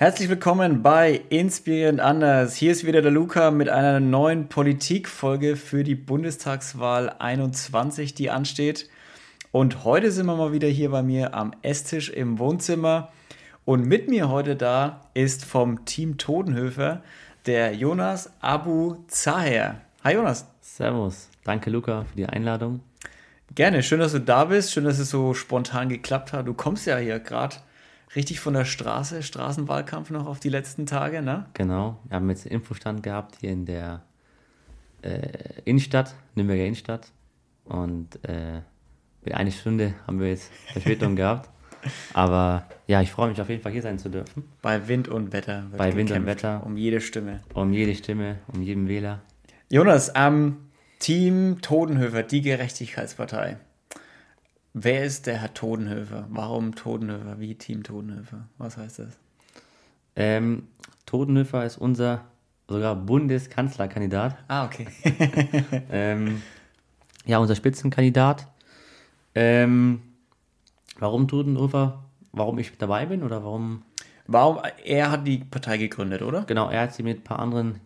Herzlich 0.00 0.28
willkommen 0.28 0.84
bei 0.84 1.22
Inspirierend 1.28 1.98
Anders. 1.98 2.54
Hier 2.54 2.70
ist 2.70 2.86
wieder 2.86 3.02
der 3.02 3.10
Luca 3.10 3.50
mit 3.50 3.68
einer 3.68 3.98
neuen 3.98 4.48
Politikfolge 4.48 5.56
für 5.56 5.82
die 5.82 5.96
Bundestagswahl 5.96 7.16
21, 7.18 8.14
die 8.14 8.30
ansteht. 8.30 8.88
Und 9.50 9.82
heute 9.82 10.12
sind 10.12 10.26
wir 10.26 10.36
mal 10.36 10.52
wieder 10.52 10.68
hier 10.68 10.92
bei 10.92 11.02
mir 11.02 11.34
am 11.34 11.52
Esstisch 11.62 12.10
im 12.10 12.38
Wohnzimmer. 12.38 13.10
Und 13.64 13.86
mit 13.86 14.08
mir 14.08 14.28
heute 14.28 14.54
da 14.54 15.00
ist 15.14 15.44
vom 15.44 15.84
Team 15.84 16.16
Todenhöfer 16.16 17.02
der 17.46 17.74
Jonas 17.74 18.30
Abu 18.40 18.98
Zaher. 19.08 19.80
Hi 20.04 20.14
Jonas. 20.14 20.46
Servus. 20.60 21.28
Danke 21.42 21.70
Luca 21.70 22.04
für 22.04 22.16
die 22.16 22.26
Einladung. 22.26 22.82
Gerne. 23.56 23.82
Schön, 23.82 23.98
dass 23.98 24.12
du 24.12 24.20
da 24.20 24.44
bist. 24.44 24.70
Schön, 24.70 24.84
dass 24.84 25.00
es 25.00 25.10
so 25.10 25.34
spontan 25.34 25.88
geklappt 25.88 26.32
hat. 26.32 26.46
Du 26.46 26.54
kommst 26.54 26.86
ja 26.86 26.98
hier 26.98 27.18
gerade 27.18 27.56
richtig 28.16 28.40
von 28.40 28.54
der 28.54 28.64
Straße, 28.64 29.22
Straßenwahlkampf 29.22 30.10
noch 30.10 30.26
auf 30.26 30.40
die 30.40 30.48
letzten 30.48 30.86
Tage, 30.86 31.22
ne? 31.22 31.46
Genau. 31.54 31.98
Wir 32.08 32.16
haben 32.16 32.28
jetzt 32.30 32.46
einen 32.46 32.56
Infostand 32.56 33.02
gehabt 33.02 33.36
hier 33.40 33.50
in 33.50 33.66
der 33.66 34.02
äh, 35.02 35.28
Innenstadt, 35.64 36.14
Nürnberger 36.34 36.64
Innenstadt. 36.64 37.12
Und 37.64 38.18
äh, 38.24 38.62
mit 39.24 39.34
einer 39.34 39.50
Stunde 39.50 39.94
haben 40.06 40.20
wir 40.20 40.28
jetzt 40.28 40.50
Verspätung 40.72 41.16
gehabt. 41.16 41.50
Aber 42.12 42.66
ja, 42.86 43.02
ich 43.02 43.10
freue 43.10 43.28
mich 43.28 43.40
auf 43.40 43.48
jeden 43.48 43.62
Fall 43.62 43.72
hier 43.72 43.82
sein 43.82 43.98
zu 43.98 44.08
dürfen. 44.08 44.44
Bei 44.62 44.88
Wind 44.88 45.08
und 45.08 45.32
Wetter. 45.32 45.66
Bei 45.76 45.94
Wind 45.94 46.10
und 46.10 46.26
Wetter. 46.26 46.62
Um 46.64 46.76
jede 46.76 47.00
Stimme. 47.00 47.40
Um 47.54 47.72
jede 47.72 47.94
Stimme, 47.94 48.38
um 48.48 48.62
jeden 48.62 48.88
Wähler. 48.88 49.20
Jonas, 49.70 50.12
ähm, 50.14 50.56
Team 50.98 51.58
Todenhöfer, 51.60 52.22
die 52.22 52.40
Gerechtigkeitspartei. 52.40 53.58
Wer 54.80 55.04
ist 55.04 55.26
der 55.26 55.38
Herr 55.38 55.54
Todenhöfer? 55.54 56.26
Warum 56.30 56.76
Todenhöfer? 56.76 57.40
Wie 57.40 57.56
Team 57.56 57.82
Todenhöfer? 57.82 58.46
Was 58.58 58.76
heißt 58.76 59.00
das? 59.00 59.18
Ähm, 60.14 60.68
Todenhöfer 61.04 61.64
ist 61.64 61.78
unser 61.78 62.26
sogar 62.68 62.94
Bundeskanzlerkandidat. 62.94 64.36
Ah, 64.46 64.66
okay. 64.66 64.86
ähm, 65.90 66.42
ja, 67.26 67.38
unser 67.38 67.56
Spitzenkandidat. 67.56 68.46
Ähm, 69.34 70.00
warum 71.00 71.26
Todenhöfer? 71.26 72.04
Warum 72.30 72.60
ich 72.60 72.78
dabei 72.78 73.06
bin 73.06 73.24
oder 73.24 73.42
warum? 73.42 73.82
Warum? 74.28 74.60
Er 74.84 75.10
hat 75.10 75.26
die 75.26 75.38
Partei 75.38 75.78
gegründet, 75.78 76.22
oder? 76.22 76.44
Genau, 76.44 76.70
er 76.70 76.82
hat 76.82 76.94
sie 76.94 77.02
mit 77.02 77.18
ein 77.18 77.24
paar 77.24 77.40
anderen 77.40 77.80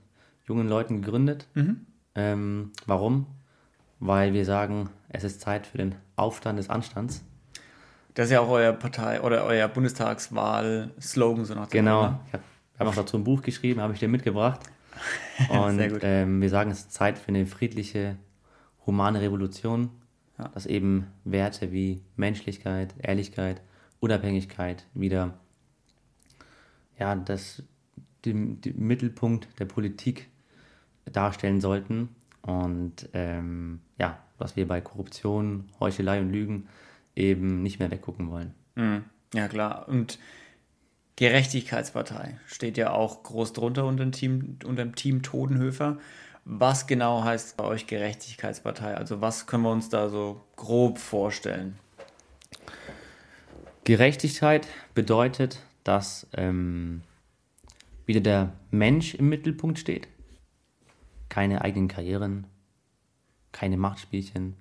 jungen 0.46 0.68
Leuten 0.68 1.00
gegründet. 1.00 1.46
Mhm. 1.54 1.86
Ähm, 2.14 2.72
warum? 2.84 3.28
Weil 4.04 4.32
wir 4.32 4.44
sagen, 4.44 4.90
es 5.10 5.22
ist 5.22 5.40
Zeit 5.40 5.64
für 5.64 5.78
den 5.78 5.94
Aufstand 6.16 6.58
des 6.58 6.68
Anstands. 6.68 7.22
Das 8.14 8.26
ist 8.26 8.32
ja 8.32 8.40
auch 8.40 8.48
euer 8.48 8.72
Partei 8.72 9.20
oder 9.20 9.44
euer 9.44 9.68
Bundestagswahl-Slogan 9.68 11.44
so 11.44 11.54
nach 11.54 11.68
dem 11.68 11.84
Genau. 11.84 12.02
Ne? 12.02 12.20
Ich 12.26 12.32
habe 12.32 12.42
hab 12.80 12.86
auch 12.88 12.94
dazu 12.96 13.16
ein 13.16 13.22
Buch 13.22 13.42
geschrieben, 13.42 13.80
habe 13.80 13.92
ich 13.92 14.00
dir 14.00 14.08
mitgebracht. 14.08 14.58
Und 15.48 15.80
ähm, 16.02 16.40
wir 16.40 16.50
sagen, 16.50 16.72
es 16.72 16.80
ist 16.80 16.92
Zeit 16.92 17.16
für 17.16 17.28
eine 17.28 17.46
friedliche, 17.46 18.16
humane 18.86 19.20
Revolution, 19.20 19.90
ja. 20.36 20.48
dass 20.48 20.66
eben 20.66 21.06
Werte 21.22 21.70
wie 21.70 22.02
Menschlichkeit, 22.16 22.94
Ehrlichkeit, 22.98 23.62
Unabhängigkeit 24.00 24.84
wieder 24.94 25.34
ja, 26.98 27.14
das, 27.14 27.62
den, 28.24 28.60
den 28.60 28.84
Mittelpunkt 28.84 29.46
der 29.60 29.66
Politik 29.66 30.28
darstellen 31.04 31.60
sollten. 31.60 32.08
Und 32.42 33.08
ähm, 33.12 33.80
ja, 33.98 34.18
was 34.38 34.56
wir 34.56 34.66
bei 34.66 34.80
Korruption, 34.80 35.68
Heuchelei 35.80 36.20
und 36.20 36.30
Lügen 36.30 36.68
eben 37.14 37.62
nicht 37.62 37.78
mehr 37.78 37.90
weggucken 37.90 38.30
wollen. 38.30 38.54
Mhm. 38.74 39.04
Ja, 39.34 39.48
klar. 39.48 39.88
Und 39.88 40.18
Gerechtigkeitspartei 41.16 42.38
steht 42.46 42.76
ja 42.76 42.90
auch 42.90 43.22
groß 43.22 43.52
drunter 43.52 43.86
unter 43.86 44.04
dem 44.04 44.12
Team, 44.12 44.58
unter 44.64 44.84
dem 44.84 44.94
Team 44.94 45.22
Todenhöfer. 45.22 45.98
Was 46.44 46.86
genau 46.86 47.22
heißt 47.22 47.56
bei 47.56 47.64
euch 47.64 47.86
Gerechtigkeitspartei? 47.86 48.96
Also 48.96 49.20
was 49.20 49.46
können 49.46 49.62
wir 49.62 49.70
uns 49.70 49.88
da 49.88 50.08
so 50.08 50.40
grob 50.56 50.98
vorstellen? 50.98 51.78
Gerechtigkeit 53.84 54.66
bedeutet, 54.94 55.60
dass 55.84 56.26
ähm, 56.32 57.02
wieder 58.06 58.20
der 58.20 58.52
Mensch 58.70 59.14
im 59.14 59.28
Mittelpunkt 59.28 59.78
steht. 59.78 60.08
Keine 61.32 61.62
eigenen 61.62 61.88
Karrieren, 61.88 62.46
keine 63.52 63.78
Machtspielchen, 63.78 64.54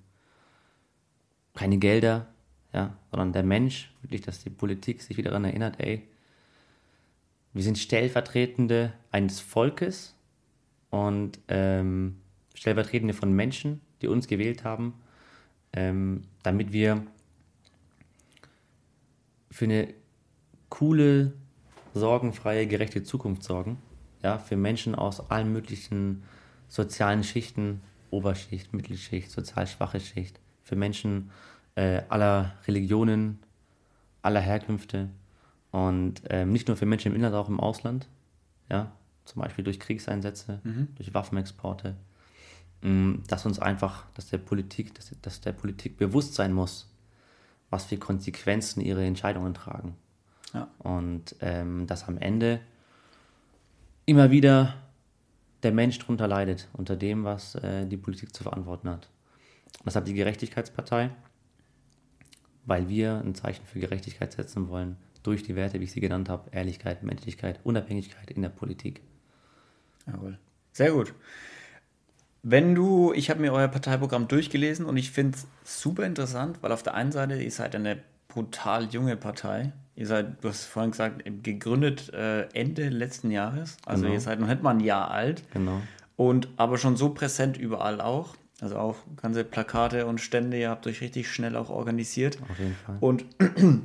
keine 1.52 1.76
Gelder, 1.76 2.28
ja, 2.72 2.96
sondern 3.10 3.34
der 3.34 3.42
Mensch, 3.42 3.92
wirklich, 4.00 4.22
dass 4.22 4.42
die 4.42 4.48
Politik 4.48 5.02
sich 5.02 5.18
wieder 5.18 5.28
daran 5.28 5.44
erinnert, 5.44 5.78
ey, 5.80 6.08
wir 7.52 7.62
sind 7.62 7.76
Stellvertretende 7.76 8.94
eines 9.10 9.38
Volkes 9.38 10.16
und 10.88 11.40
ähm, 11.48 12.16
Stellvertretende 12.54 13.12
von 13.12 13.34
Menschen, 13.34 13.82
die 14.00 14.06
uns 14.06 14.26
gewählt 14.26 14.64
haben, 14.64 14.94
ähm, 15.74 16.22
damit 16.42 16.72
wir 16.72 17.06
für 19.50 19.66
eine 19.66 19.92
coole, 20.70 21.34
sorgenfreie, 21.92 22.66
gerechte 22.66 23.02
Zukunft 23.02 23.42
sorgen. 23.42 23.76
Ja, 24.22 24.38
für 24.38 24.56
Menschen 24.56 24.94
aus 24.94 25.30
allen 25.30 25.52
möglichen 25.52 26.22
sozialen 26.72 27.22
Schichten, 27.22 27.82
Oberschicht, 28.10 28.72
Mittelschicht, 28.72 29.30
sozial 29.30 29.66
schwache 29.66 30.00
Schicht, 30.00 30.40
für 30.62 30.74
Menschen 30.74 31.30
äh, 31.74 32.00
aller 32.08 32.54
Religionen, 32.66 33.40
aller 34.22 34.40
Herkünfte 34.40 35.10
und 35.70 36.22
ähm, 36.30 36.50
nicht 36.50 36.68
nur 36.68 36.78
für 36.78 36.86
Menschen 36.86 37.12
im 37.12 37.16
Inland, 37.16 37.34
auch 37.34 37.50
im 37.50 37.60
Ausland, 37.60 38.08
ja, 38.70 38.90
zum 39.26 39.42
Beispiel 39.42 39.64
durch 39.64 39.80
Kriegseinsätze, 39.80 40.60
mhm. 40.64 40.88
durch 40.96 41.12
Waffenexporte, 41.12 41.94
ähm, 42.82 43.22
dass 43.28 43.44
uns 43.44 43.58
einfach, 43.58 44.06
dass 44.14 44.30
der 44.30 44.38
Politik, 44.38 44.94
dass, 44.94 45.14
dass 45.20 45.42
der 45.42 45.52
Politik 45.52 45.98
bewusst 45.98 46.32
sein 46.34 46.54
muss, 46.54 46.90
was 47.68 47.84
für 47.84 47.98
Konsequenzen 47.98 48.80
ihre 48.80 49.04
Entscheidungen 49.04 49.52
tragen. 49.52 49.94
Ja. 50.54 50.68
Und 50.78 51.36
ähm, 51.40 51.86
dass 51.86 52.08
am 52.08 52.16
Ende 52.16 52.60
immer 54.06 54.30
wieder 54.30 54.74
der 55.62 55.72
Mensch 55.72 55.98
darunter 55.98 56.26
leidet, 56.26 56.68
unter 56.72 56.96
dem, 56.96 57.24
was 57.24 57.54
äh, 57.56 57.86
die 57.86 57.96
Politik 57.96 58.34
zu 58.34 58.42
verantworten 58.42 58.88
hat. 58.88 59.08
Deshalb 59.84 60.04
die 60.04 60.14
Gerechtigkeitspartei, 60.14 61.10
weil 62.64 62.88
wir 62.88 63.20
ein 63.24 63.34
Zeichen 63.34 63.64
für 63.64 63.80
Gerechtigkeit 63.80 64.32
setzen 64.32 64.68
wollen, 64.68 64.96
durch 65.22 65.42
die 65.42 65.54
Werte, 65.54 65.80
wie 65.80 65.84
ich 65.84 65.92
sie 65.92 66.00
genannt 66.00 66.28
habe, 66.28 66.50
Ehrlichkeit, 66.50 67.02
Menschlichkeit, 67.02 67.60
Unabhängigkeit 67.64 68.30
in 68.30 68.42
der 68.42 68.48
Politik. 68.48 69.02
Jawohl. 70.06 70.38
Sehr 70.72 70.92
gut. 70.92 71.14
Wenn 72.42 72.74
du, 72.74 73.12
ich 73.12 73.30
habe 73.30 73.40
mir 73.40 73.52
euer 73.52 73.68
Parteiprogramm 73.68 74.26
durchgelesen 74.26 74.84
und 74.84 74.96
ich 74.96 75.12
finde 75.12 75.38
es 75.38 75.46
super 75.62 76.04
interessant, 76.04 76.58
weil 76.60 76.72
auf 76.72 76.82
der 76.82 76.94
einen 76.94 77.12
Seite, 77.12 77.40
ihr 77.40 77.50
seid 77.52 77.76
eine 77.76 78.02
brutal 78.26 78.86
junge 78.86 79.16
Partei. 79.16 79.72
Ihr 79.94 80.06
seid, 80.06 80.42
du 80.42 80.48
hast 80.48 80.64
vorhin 80.64 80.92
gesagt, 80.92 81.22
gegründet 81.42 82.12
äh, 82.14 82.48
Ende 82.54 82.88
letzten 82.88 83.30
Jahres. 83.30 83.76
Also 83.84 84.02
genau. 84.02 84.14
ihr 84.14 84.20
seid 84.20 84.40
noch 84.40 84.48
nicht 84.48 84.62
mal 84.62 84.70
ein 84.70 84.80
Jahr 84.80 85.10
alt. 85.10 85.42
Genau. 85.52 85.82
Und 86.16 86.48
aber 86.56 86.78
schon 86.78 86.96
so 86.96 87.10
präsent 87.10 87.56
überall 87.58 88.00
auch. 88.00 88.34
Also 88.60 88.76
auch 88.76 88.96
ganze 89.20 89.44
Plakate 89.44 90.06
und 90.06 90.20
Stände, 90.20 90.58
ihr 90.58 90.70
habt 90.70 90.86
euch 90.86 91.00
richtig 91.00 91.30
schnell 91.30 91.56
auch 91.56 91.68
organisiert. 91.68 92.38
Auf 92.48 92.58
jeden 92.58 92.76
Fall. 92.76 92.96
Und 93.00 93.24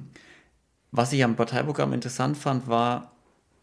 was 0.92 1.12
ich 1.14 1.24
am 1.24 1.36
Parteiprogramm 1.36 1.94
interessant 1.94 2.38
fand, 2.38 2.68
war, 2.68 3.12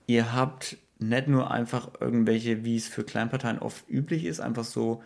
ihr 0.06 0.34
habt 0.34 0.77
nicht 0.99 1.28
nur 1.28 1.50
einfach 1.50 1.88
irgendwelche, 2.00 2.65
wie 2.65 2.77
es 2.77 2.88
für 2.88 3.04
Kleinparteien 3.04 3.59
oft 3.59 3.88
üblich 3.88 4.25
ist, 4.25 4.41
einfach 4.41 4.65
so 4.65 5.03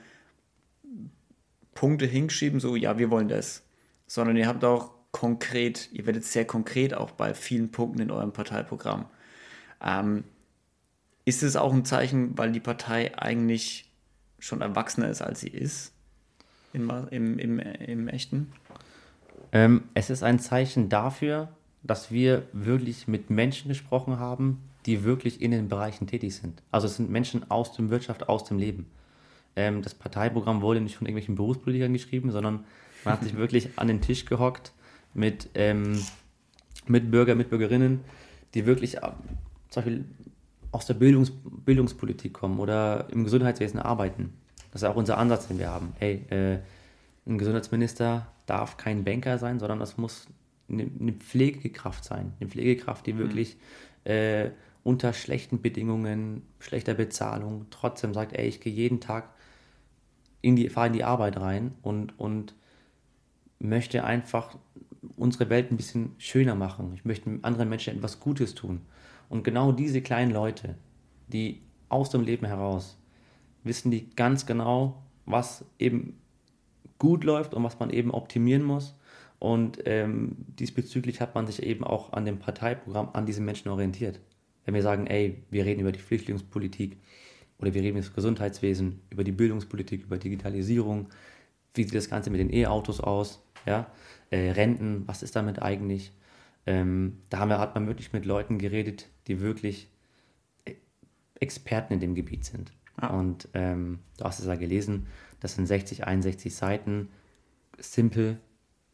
Punkte 1.74 2.06
hingeschrieben, 2.06 2.58
so, 2.58 2.74
ja, 2.74 2.98
wir 2.98 3.10
wollen 3.10 3.28
das. 3.28 3.62
Sondern 4.06 4.36
ihr 4.36 4.46
habt 4.46 4.64
auch 4.64 4.97
konkret, 5.12 5.88
ihr 5.92 6.06
werdet 6.06 6.24
sehr 6.24 6.44
konkret 6.44 6.94
auch 6.94 7.10
bei 7.12 7.34
vielen 7.34 7.70
Punkten 7.70 8.00
in 8.00 8.10
eurem 8.10 8.32
Parteiprogramm. 8.32 9.06
Ähm, 9.82 10.24
ist 11.24 11.42
es 11.42 11.56
auch 11.56 11.72
ein 11.72 11.84
Zeichen, 11.84 12.36
weil 12.38 12.52
die 12.52 12.60
Partei 12.60 13.16
eigentlich 13.18 13.90
schon 14.38 14.60
erwachsener 14.60 15.08
ist, 15.08 15.22
als 15.22 15.40
sie 15.40 15.48
ist? 15.48 15.92
Im, 16.72 16.90
im, 17.10 17.38
im, 17.38 17.58
im 17.58 18.08
echten? 18.08 18.52
Ähm, 19.52 19.84
es 19.94 20.10
ist 20.10 20.22
ein 20.22 20.38
Zeichen 20.38 20.88
dafür, 20.88 21.48
dass 21.82 22.10
wir 22.10 22.46
wirklich 22.52 23.08
mit 23.08 23.30
Menschen 23.30 23.68
gesprochen 23.68 24.18
haben, 24.18 24.62
die 24.86 25.04
wirklich 25.04 25.40
in 25.40 25.50
den 25.50 25.68
Bereichen 25.68 26.06
tätig 26.06 26.34
sind. 26.36 26.62
Also 26.70 26.86
es 26.86 26.96
sind 26.96 27.10
Menschen 27.10 27.50
aus 27.50 27.72
der 27.72 27.90
Wirtschaft, 27.90 28.28
aus 28.28 28.44
dem 28.44 28.58
Leben. 28.58 28.86
Ähm, 29.56 29.82
das 29.82 29.94
Parteiprogramm 29.94 30.62
wurde 30.62 30.80
nicht 30.80 30.96
von 30.96 31.06
irgendwelchen 31.06 31.34
Berufspolitikern 31.34 31.92
geschrieben, 31.92 32.30
sondern 32.30 32.64
man 33.04 33.14
hat 33.14 33.22
sich 33.22 33.36
wirklich 33.36 33.70
an 33.76 33.88
den 33.88 34.00
Tisch 34.00 34.24
gehockt 34.24 34.72
mit 35.14 35.50
ähm, 35.54 36.00
Mitbürger, 36.86 37.34
Mitbürgerinnen, 37.34 38.00
die 38.54 38.66
wirklich 38.66 38.98
äh, 38.98 39.10
zum 39.68 39.82
Beispiel 39.82 40.04
aus 40.72 40.86
der 40.86 40.94
Bildungs 40.94 41.32
Bildungspolitik 41.64 42.32
kommen 42.32 42.58
oder 42.58 43.08
im 43.10 43.24
Gesundheitswesen 43.24 43.80
arbeiten. 43.80 44.34
Das 44.72 44.82
ist 44.82 44.88
auch 44.88 44.96
unser 44.96 45.18
Ansatz, 45.18 45.48
den 45.48 45.58
wir 45.58 45.70
haben. 45.70 45.94
Hey, 45.98 46.24
äh, 46.30 46.58
ein 47.26 47.38
Gesundheitsminister 47.38 48.26
darf 48.46 48.76
kein 48.76 49.04
Banker 49.04 49.38
sein, 49.38 49.58
sondern 49.58 49.78
das 49.78 49.98
muss 49.98 50.26
eine, 50.68 50.88
eine 51.00 51.12
Pflegekraft 51.12 52.04
sein. 52.04 52.32
Eine 52.40 52.50
Pflegekraft, 52.50 53.06
die 53.06 53.14
mhm. 53.14 53.18
wirklich 53.18 53.56
äh, 54.04 54.50
unter 54.82 55.12
schlechten 55.12 55.60
Bedingungen, 55.60 56.42
schlechter 56.60 56.94
Bezahlung, 56.94 57.66
trotzdem 57.70 58.14
sagt, 58.14 58.32
ey, 58.32 58.46
ich 58.46 58.60
gehe 58.60 58.72
jeden 58.72 59.00
Tag 59.00 59.30
in 60.40 60.56
die, 60.56 60.68
fahre 60.68 60.88
in 60.88 60.92
die 60.92 61.04
Arbeit 61.04 61.38
rein 61.38 61.72
und, 61.82 62.18
und 62.18 62.54
möchte 63.58 64.04
einfach 64.04 64.56
unsere 65.18 65.50
Welt 65.50 65.70
ein 65.70 65.76
bisschen 65.76 66.14
schöner 66.18 66.54
machen. 66.54 66.92
Ich 66.94 67.04
möchte 67.04 67.38
anderen 67.42 67.68
Menschen 67.68 67.96
etwas 67.96 68.20
Gutes 68.20 68.54
tun. 68.54 68.80
Und 69.28 69.44
genau 69.44 69.72
diese 69.72 70.00
kleinen 70.00 70.32
Leute, 70.32 70.76
die 71.28 71.60
aus 71.88 72.10
dem 72.10 72.22
Leben 72.22 72.46
heraus 72.46 72.98
wissen 73.64 73.90
die 73.90 74.08
ganz 74.16 74.46
genau, 74.46 75.02
was 75.26 75.64
eben 75.78 76.18
gut 76.98 77.24
läuft 77.24 77.54
und 77.54 77.62
was 77.64 77.78
man 77.78 77.90
eben 77.90 78.10
optimieren 78.10 78.62
muss. 78.62 78.94
Und 79.38 79.78
ähm, 79.84 80.36
diesbezüglich 80.58 81.20
hat 81.20 81.34
man 81.34 81.46
sich 81.46 81.62
eben 81.62 81.84
auch 81.84 82.12
an 82.12 82.24
dem 82.24 82.38
Parteiprogramm 82.38 83.10
an 83.12 83.26
diesen 83.26 83.44
Menschen 83.44 83.68
orientiert. 83.68 84.20
Wenn 84.64 84.74
wir 84.74 84.82
sagen, 84.82 85.06
ey, 85.06 85.42
wir 85.50 85.64
reden 85.64 85.80
über 85.80 85.92
die 85.92 86.00
Flüchtlingspolitik 86.00 86.96
oder 87.58 87.72
wir 87.72 87.82
reden 87.82 87.96
über 87.96 88.00
das 88.00 88.14
Gesundheitswesen, 88.14 89.00
über 89.10 89.22
die 89.22 89.32
Bildungspolitik, 89.32 90.04
über 90.04 90.18
Digitalisierung, 90.18 91.08
wie 91.74 91.84
sieht 91.84 91.94
das 91.94 92.10
Ganze 92.10 92.30
mit 92.30 92.40
den 92.40 92.52
E-Autos 92.52 93.00
aus, 93.00 93.40
ja, 93.68 93.86
äh, 94.30 94.50
Renten, 94.50 95.06
was 95.06 95.22
ist 95.22 95.36
damit 95.36 95.62
eigentlich? 95.62 96.12
Ähm, 96.66 97.18
da 97.28 97.38
haben 97.38 97.50
wir, 97.50 97.58
hat 97.58 97.74
man 97.74 97.86
wirklich 97.86 98.12
mit 98.12 98.24
Leuten 98.24 98.58
geredet, 98.58 99.08
die 99.26 99.40
wirklich 99.40 99.90
äh, 100.64 100.74
Experten 101.38 101.92
in 101.92 102.00
dem 102.00 102.14
Gebiet 102.14 102.44
sind. 102.44 102.72
Ja. 103.00 103.10
Und 103.10 103.48
ähm, 103.54 104.00
du 104.16 104.24
hast 104.24 104.40
es 104.40 104.46
ja 104.46 104.54
gelesen, 104.54 105.06
das 105.40 105.54
sind 105.54 105.66
60, 105.66 106.04
61 106.04 106.54
Seiten, 106.54 107.08
simpel, 107.78 108.38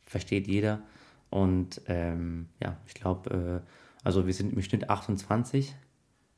versteht 0.02 0.46
jeder. 0.46 0.82
Und 1.30 1.80
ähm, 1.86 2.48
ja, 2.60 2.76
ich 2.86 2.94
glaube, 2.94 3.62
äh, 3.64 3.70
also 4.04 4.26
wir 4.26 4.34
sind 4.34 4.52
im 4.52 4.62
Schnitt 4.62 4.90
28, 4.90 5.74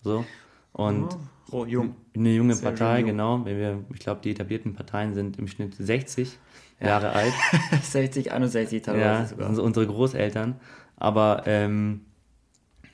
so. 0.03 0.25
Und 0.77 1.17
oh, 1.51 1.63
oh, 1.63 1.65
jung. 1.65 1.97
eine 2.15 2.35
junge 2.35 2.55
Sehr 2.55 2.71
Partei, 2.71 2.99
jung. 2.99 3.09
genau. 3.09 3.45
Wenn 3.47 3.57
wir, 3.57 3.85
ich 3.95 4.01
glaube, 4.01 4.21
die 4.23 4.31
etablierten 4.31 4.75
Parteien 4.75 5.15
sind 5.15 5.39
im 5.39 5.49
Schnitt 5.49 5.75
60 5.75 6.39
ja. 6.81 6.89
Jahre 6.89 7.13
alt. 7.13 7.33
60, 7.83 8.31
61 8.31 8.83
teilweise 8.83 9.03
ja, 9.03 9.27
sogar. 9.27 9.55
Sind 9.55 9.65
unsere 9.65 9.87
Großeltern. 9.87 10.61
Aber 10.97 11.45
ähm, 11.47 12.03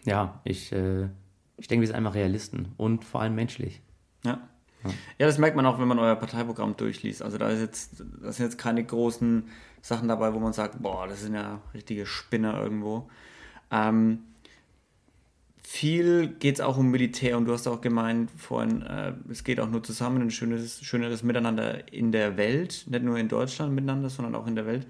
ja, 0.05 0.41
ich, 0.45 0.71
äh, 0.71 1.09
ich 1.57 1.67
denke, 1.67 1.81
wir 1.81 1.89
sind 1.89 1.97
einfach 1.97 2.15
Realisten 2.15 2.69
und 2.77 3.05
vor 3.05 3.21
allem 3.21 3.35
menschlich. 3.35 3.83
Ja. 4.25 4.39
Ja. 5.19 5.27
das 5.27 5.39
merkt 5.39 5.57
man 5.57 5.67
auch, 5.67 5.81
wenn 5.81 5.89
man 5.89 5.99
euer 5.99 6.15
Parteiprogramm 6.15 6.77
durchliest. 6.77 7.21
Also 7.21 7.37
da 7.39 7.49
ist 7.49 7.61
jetzt, 7.61 8.05
das 8.23 8.37
sind 8.37 8.47
jetzt 8.47 8.59
keine 8.59 8.85
großen 8.85 9.49
Sachen 9.81 10.07
dabei, 10.07 10.35
wo 10.35 10.39
man 10.39 10.53
sagt, 10.53 10.81
boah, 10.81 11.09
das 11.09 11.23
sind 11.23 11.35
ja 11.35 11.61
richtige 11.75 12.07
Spinner 12.07 12.61
irgendwo. 12.61 13.11
Ähm, 13.73 14.21
viel 15.73 16.29
geht 16.29 16.57
es 16.57 16.61
auch 16.61 16.77
um 16.77 16.91
Militär 16.91 17.39
und 17.39 17.47
du 17.47 17.53
hast 17.55 17.67
auch 17.67 17.81
gemeint 17.81 18.31
vorhin, 18.37 18.83
äh, 18.83 19.15
es 19.31 19.43
geht 19.43 19.59
auch 19.59 19.71
nur 19.71 19.83
zusammen, 19.83 20.21
ein 20.21 20.31
schönes, 20.31 20.85
schöneres 20.85 21.23
Miteinander 21.23 21.91
in 21.91 22.13
der 22.13 22.37
Welt, 22.37 22.85
nicht 22.89 23.03
nur 23.03 23.17
in 23.17 23.29
Deutschland 23.29 23.75
miteinander, 23.75 24.11
sondern 24.11 24.35
auch 24.35 24.47
in 24.47 24.55
der 24.55 24.67
Welt. 24.67 24.87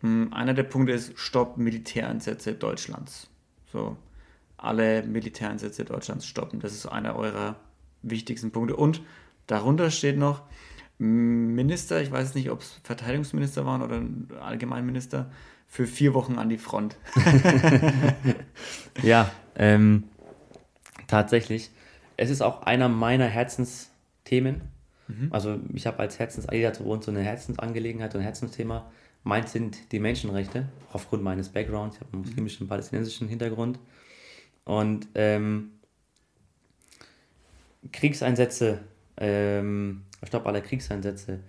Hm, 0.00 0.32
einer 0.32 0.54
der 0.54 0.62
Punkte 0.62 0.94
ist 0.94 1.12
Stopp 1.18 1.58
Militäreinsätze 1.58 2.54
Deutschlands. 2.54 3.28
So, 3.70 3.98
alle 4.56 5.02
Militäreinsätze 5.02 5.84
Deutschlands 5.84 6.26
stoppen. 6.26 6.60
Das 6.60 6.72
ist 6.72 6.86
einer 6.86 7.14
eurer 7.14 7.56
wichtigsten 8.00 8.50
Punkte. 8.50 8.76
Und 8.76 9.02
darunter 9.46 9.90
steht 9.90 10.16
noch 10.16 10.40
Minister, 10.96 12.00
ich 12.00 12.10
weiß 12.10 12.34
nicht, 12.34 12.50
ob 12.50 12.62
es 12.62 12.80
Verteidigungsminister 12.82 13.66
waren 13.66 13.82
oder 13.82 14.02
Allgemeinminister, 14.42 15.30
für 15.70 15.86
vier 15.86 16.14
Wochen 16.14 16.38
an 16.38 16.48
die 16.48 16.56
Front. 16.56 16.96
ja, 19.02 19.30
ähm, 19.58 20.04
tatsächlich. 21.06 21.70
Es 22.16 22.30
ist 22.30 22.42
auch 22.42 22.62
einer 22.62 22.88
meiner 22.88 23.26
Herzensthemen. 23.26 24.62
Mhm. 25.08 25.28
Also 25.30 25.58
ich 25.72 25.86
habe 25.86 25.98
als 25.98 26.18
Herzens, 26.18 26.46
jeder 26.50 26.68
hat 26.68 26.76
so 26.76 27.10
eine 27.10 27.22
Herzensangelegenheit 27.22 28.14
und 28.14 28.20
ein 28.20 28.24
Herzensthema. 28.24 28.90
Meins 29.24 29.52
sind 29.52 29.92
die 29.92 29.98
Menschenrechte, 29.98 30.68
aufgrund 30.92 31.22
meines 31.22 31.48
Backgrounds. 31.50 31.96
Ich 31.96 32.00
habe 32.00 32.12
einen 32.12 32.22
muslimischen, 32.22 32.68
palästinensischen 32.68 33.28
Hintergrund. 33.28 33.78
Und 34.64 35.08
ähm, 35.14 35.72
Kriegseinsätze, 37.92 38.80
ähm, 39.16 40.02
Stopp 40.24 40.46
aller 40.46 40.60
Kriegseinsätze. 40.60 41.40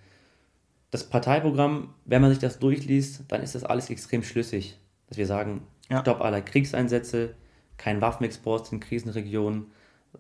Das 0.91 1.07
Parteiprogramm, 1.07 1.93
wenn 2.05 2.21
man 2.21 2.31
sich 2.31 2.39
das 2.39 2.59
durchliest, 2.59 3.23
dann 3.27 3.41
ist 3.41 3.55
das 3.55 3.63
alles 3.63 3.89
extrem 3.89 4.23
schlüssig. 4.23 4.77
Dass 5.07 5.17
wir 5.17 5.27
sagen, 5.27 5.61
ja. 5.89 6.01
Stopp 6.01 6.21
aller 6.21 6.41
Kriegseinsätze, 6.41 7.35
kein 7.79 7.99
Waffenexport 8.01 8.71
in 8.71 8.79
Krisenregionen. 8.79 9.71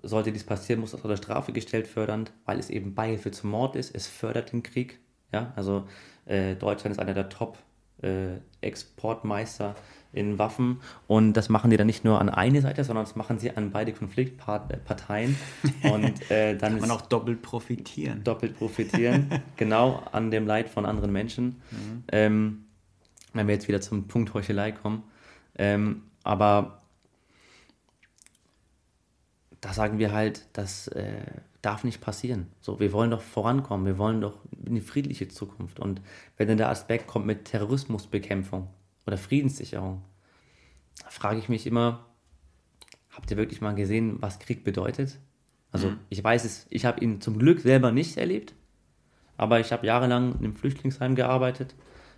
Sollte 0.01 0.31
dies 0.31 0.43
passieren, 0.43 0.81
muss 0.81 0.89
das 0.91 1.01
unter 1.01 1.17
Strafe 1.17 1.51
gestellt 1.51 1.85
fördern, 1.87 2.27
weil 2.45 2.57
es 2.57 2.71
eben 2.71 2.95
Beihilfe 2.95 3.29
zum 3.31 3.51
Mord 3.51 3.75
ist. 3.75 3.93
Es 3.93 4.07
fördert 4.07 4.51
den 4.51 4.63
Krieg. 4.63 4.99
Ja, 5.31 5.53
also 5.55 5.87
äh, 6.25 6.55
Deutschland 6.55 6.95
ist 6.95 6.99
einer 6.99 7.13
der 7.13 7.29
Top-Exportmeister 7.29 9.75
äh, 9.75 10.19
in 10.19 10.39
Waffen. 10.39 10.81
Und 11.07 11.33
das 11.33 11.49
machen 11.49 11.69
die 11.69 11.77
dann 11.77 11.87
nicht 11.87 12.03
nur 12.03 12.19
an 12.19 12.29
eine 12.29 12.61
Seite, 12.61 12.83
sondern 12.83 13.05
das 13.05 13.15
machen 13.15 13.39
sie 13.39 13.51
an 13.51 13.71
beide 13.71 13.93
Konfliktparteien. 13.93 15.37
Und 15.83 16.31
äh, 16.31 16.55
dann 16.55 16.73
kann 16.73 16.81
man 16.81 16.91
auch 16.91 17.01
doppelt 17.01 17.41
profitieren. 17.41 18.23
Doppelt 18.23 18.57
profitieren, 18.57 19.29
genau 19.57 20.03
an 20.11 20.31
dem 20.31 20.47
Leid 20.47 20.69
von 20.69 20.85
anderen 20.85 21.11
Menschen. 21.11 21.61
Mhm. 21.71 22.03
Ähm, 22.11 22.65
wenn 23.33 23.47
wir 23.47 23.53
jetzt 23.53 23.67
wieder 23.67 23.81
zum 23.81 24.07
Punkt 24.07 24.33
Heuchelei 24.33 24.71
kommen. 24.71 25.03
Ähm, 25.55 26.03
aber 26.23 26.78
da 29.61 29.73
sagen 29.73 29.99
wir 29.99 30.11
halt, 30.11 30.45
das 30.53 30.87
äh, 30.89 31.25
darf 31.61 31.83
nicht 31.83 32.01
passieren. 32.01 32.47
So, 32.61 32.79
wir 32.79 32.93
wollen 32.93 33.11
doch 33.11 33.21
vorankommen, 33.21 33.85
wir 33.85 33.97
wollen 33.97 34.21
doch 34.21 34.39
eine 34.65 34.81
friedliche 34.81 35.27
Zukunft. 35.27 35.79
Und 35.79 36.01
wenn 36.37 36.47
dann 36.47 36.57
der 36.57 36.69
Aspekt 36.69 37.07
kommt 37.07 37.25
mit 37.25 37.45
Terrorismusbekämpfung, 37.45 38.67
oder 39.09 39.17
Friedenssicherung. 39.17 40.03
Da 41.01 41.09
frage 41.09 41.39
ich 41.39 41.49
mich 41.49 41.65
immer, 41.65 42.05
habt 43.09 43.31
ihr 43.31 43.37
wirklich 43.37 43.59
mal 43.59 43.73
gesehen, 43.73 44.21
was 44.21 44.37
Krieg 44.37 44.63
bedeutet? 44.63 45.17
Also 45.71 45.89
mhm. 45.89 45.97
ich 46.09 46.23
weiß 46.23 46.45
es, 46.45 46.67
ich 46.69 46.85
habe 46.85 47.01
ihn 47.01 47.19
zum 47.19 47.39
Glück 47.39 47.59
selber 47.59 47.91
nicht 47.91 48.17
erlebt, 48.17 48.53
aber 49.35 49.59
ich 49.59 49.71
habe 49.71 49.87
jahrelang 49.87 50.33
in 50.33 50.37
einem 50.39 50.55
Flüchtlingsheim 50.55 51.15
gearbeitet. 51.15 51.73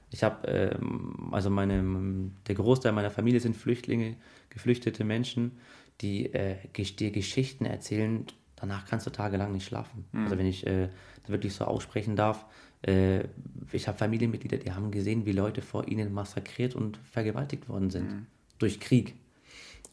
Ich 0.09 0.23
habe, 0.23 0.45
ähm, 0.49 1.29
also 1.31 1.49
meine, 1.49 2.31
der 2.47 2.55
Großteil 2.55 2.91
meiner 2.91 3.11
Familie 3.11 3.39
sind 3.39 3.55
Flüchtlinge, 3.55 4.17
geflüchtete 4.49 5.05
Menschen, 5.05 5.59
die 6.01 6.33
äh, 6.33 6.57
dir 6.75 7.12
Geschichten 7.12 7.65
erzählen, 7.65 8.25
danach 8.56 8.86
kannst 8.86 9.06
du 9.06 9.12
tagelang 9.12 9.52
nicht 9.52 9.66
schlafen. 9.66 10.06
Mhm. 10.11 10.23
Also 10.23 10.37
wenn 10.37 10.45
ich 10.45 10.66
äh, 10.68 10.90
wirklich 11.28 11.54
so 11.54 11.66
aussprechen 11.66 12.16
darf, 12.16 12.45
äh, 12.85 13.23
ich 13.71 13.87
habe 13.87 13.97
Familienmitglieder, 13.97 14.57
die 14.57 14.71
haben 14.71 14.92
gesehen, 14.92 15.25
wie 15.25 15.31
Leute 15.31 15.61
vor 15.61 15.87
ihnen 15.87 16.14
massakriert 16.14 16.75
und 16.75 16.97
vergewaltigt 16.97 17.69
worden 17.69 17.90
sind 17.90 18.11
mhm. 18.11 18.25
durch 18.59 18.80
Krieg. 18.80 19.16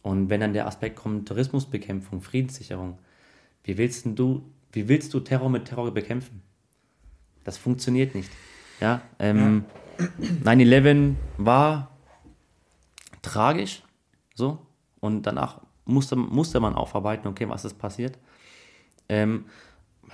Und 0.02 0.30
wenn 0.30 0.40
dann 0.40 0.52
der 0.52 0.66
Aspekt 0.66 0.96
kommt, 0.96 1.28
Terrorismusbekämpfung, 1.28 2.22
Friedenssicherung, 2.22 2.98
wie 3.64 3.76
willst 3.76 4.06
du, 4.06 4.42
wie 4.72 4.88
willst 4.88 5.12
du 5.12 5.20
Terror 5.20 5.50
mit 5.50 5.66
Terror 5.66 5.92
bekämpfen? 5.92 6.42
Das 7.44 7.58
funktioniert 7.58 8.14
nicht. 8.14 8.30
Ja, 8.80 9.02
ähm, 9.18 9.64
ja. 9.98 10.54
9-11 10.54 11.14
war 11.36 11.96
tragisch, 13.22 13.82
so, 14.34 14.58
und 15.00 15.22
danach 15.22 15.60
musste, 15.88 16.16
musste 16.16 16.60
man 16.60 16.74
aufarbeiten, 16.74 17.26
okay, 17.26 17.48
was 17.48 17.64
ist 17.64 17.78
passiert. 17.78 18.18
Ähm, 19.08 19.46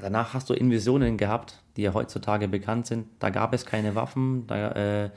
danach 0.00 0.34
hast 0.34 0.48
du 0.48 0.54
Invasionen 0.54 1.16
gehabt, 1.16 1.62
die 1.76 1.82
ja 1.82 1.94
heutzutage 1.94 2.48
bekannt 2.48 2.86
sind. 2.86 3.06
Da 3.18 3.30
gab 3.30 3.52
es 3.52 3.66
keine 3.66 3.94
Waffen. 3.94 4.46
Da, 4.46 5.04
äh, 5.04 5.10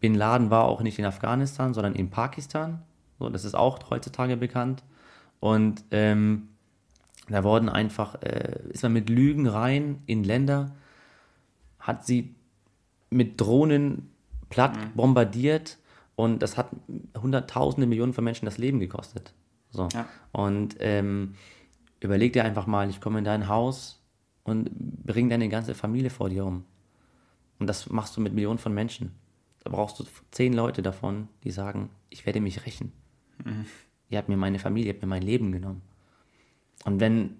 Bin 0.00 0.14
Laden 0.14 0.50
war 0.50 0.64
auch 0.64 0.82
nicht 0.82 0.98
in 0.98 1.04
Afghanistan, 1.04 1.74
sondern 1.74 1.94
in 1.94 2.10
Pakistan. 2.10 2.82
So, 3.18 3.28
das 3.28 3.44
ist 3.44 3.54
auch 3.54 3.78
heutzutage 3.90 4.36
bekannt. 4.36 4.82
Und 5.40 5.84
ähm, 5.90 6.48
da 7.28 7.44
wurden 7.44 7.68
einfach, 7.68 8.20
äh, 8.22 8.58
ist 8.70 8.82
man 8.82 8.92
mit 8.92 9.08
Lügen 9.08 9.46
rein 9.46 10.02
in 10.06 10.24
Länder, 10.24 10.72
hat 11.78 12.06
sie 12.06 12.34
mit 13.10 13.40
Drohnen 13.40 14.10
platt 14.50 14.76
mhm. 14.76 14.96
bombardiert 14.96 15.78
und 16.14 16.42
das 16.42 16.56
hat 16.56 16.68
hunderttausende 17.20 17.86
Millionen 17.86 18.12
von 18.12 18.24
Menschen 18.24 18.44
das 18.44 18.58
Leben 18.58 18.80
gekostet. 18.80 19.32
So. 19.72 19.88
Ja. 19.92 20.08
Und 20.30 20.76
ähm, 20.78 21.34
überleg 22.00 22.32
dir 22.32 22.44
einfach 22.44 22.66
mal, 22.66 22.88
ich 22.88 23.00
komme 23.00 23.18
in 23.18 23.24
dein 23.24 23.48
Haus, 23.48 24.02
und 24.44 24.70
bring 25.04 25.28
deine 25.28 25.48
ganze 25.48 25.74
Familie 25.74 26.10
vor 26.10 26.28
dir 26.28 26.44
um. 26.44 26.64
Und 27.58 27.66
das 27.66 27.88
machst 27.90 28.16
du 28.16 28.20
mit 28.20 28.32
Millionen 28.32 28.58
von 28.58 28.74
Menschen. 28.74 29.12
Da 29.62 29.70
brauchst 29.70 30.00
du 30.00 30.04
zehn 30.30 30.52
Leute 30.52 30.82
davon, 30.82 31.28
die 31.44 31.52
sagen, 31.52 31.90
ich 32.10 32.26
werde 32.26 32.40
mich 32.40 32.66
rächen. 32.66 32.92
Mhm. 33.44 33.66
Ihr 34.08 34.18
habt 34.18 34.28
mir 34.28 34.36
meine 34.36 34.58
Familie, 34.58 34.88
ihr 34.88 34.94
habt 34.94 35.02
mir 35.02 35.08
mein 35.08 35.22
Leben 35.22 35.52
genommen. 35.52 35.82
Und 36.84 36.98
wenn 36.98 37.36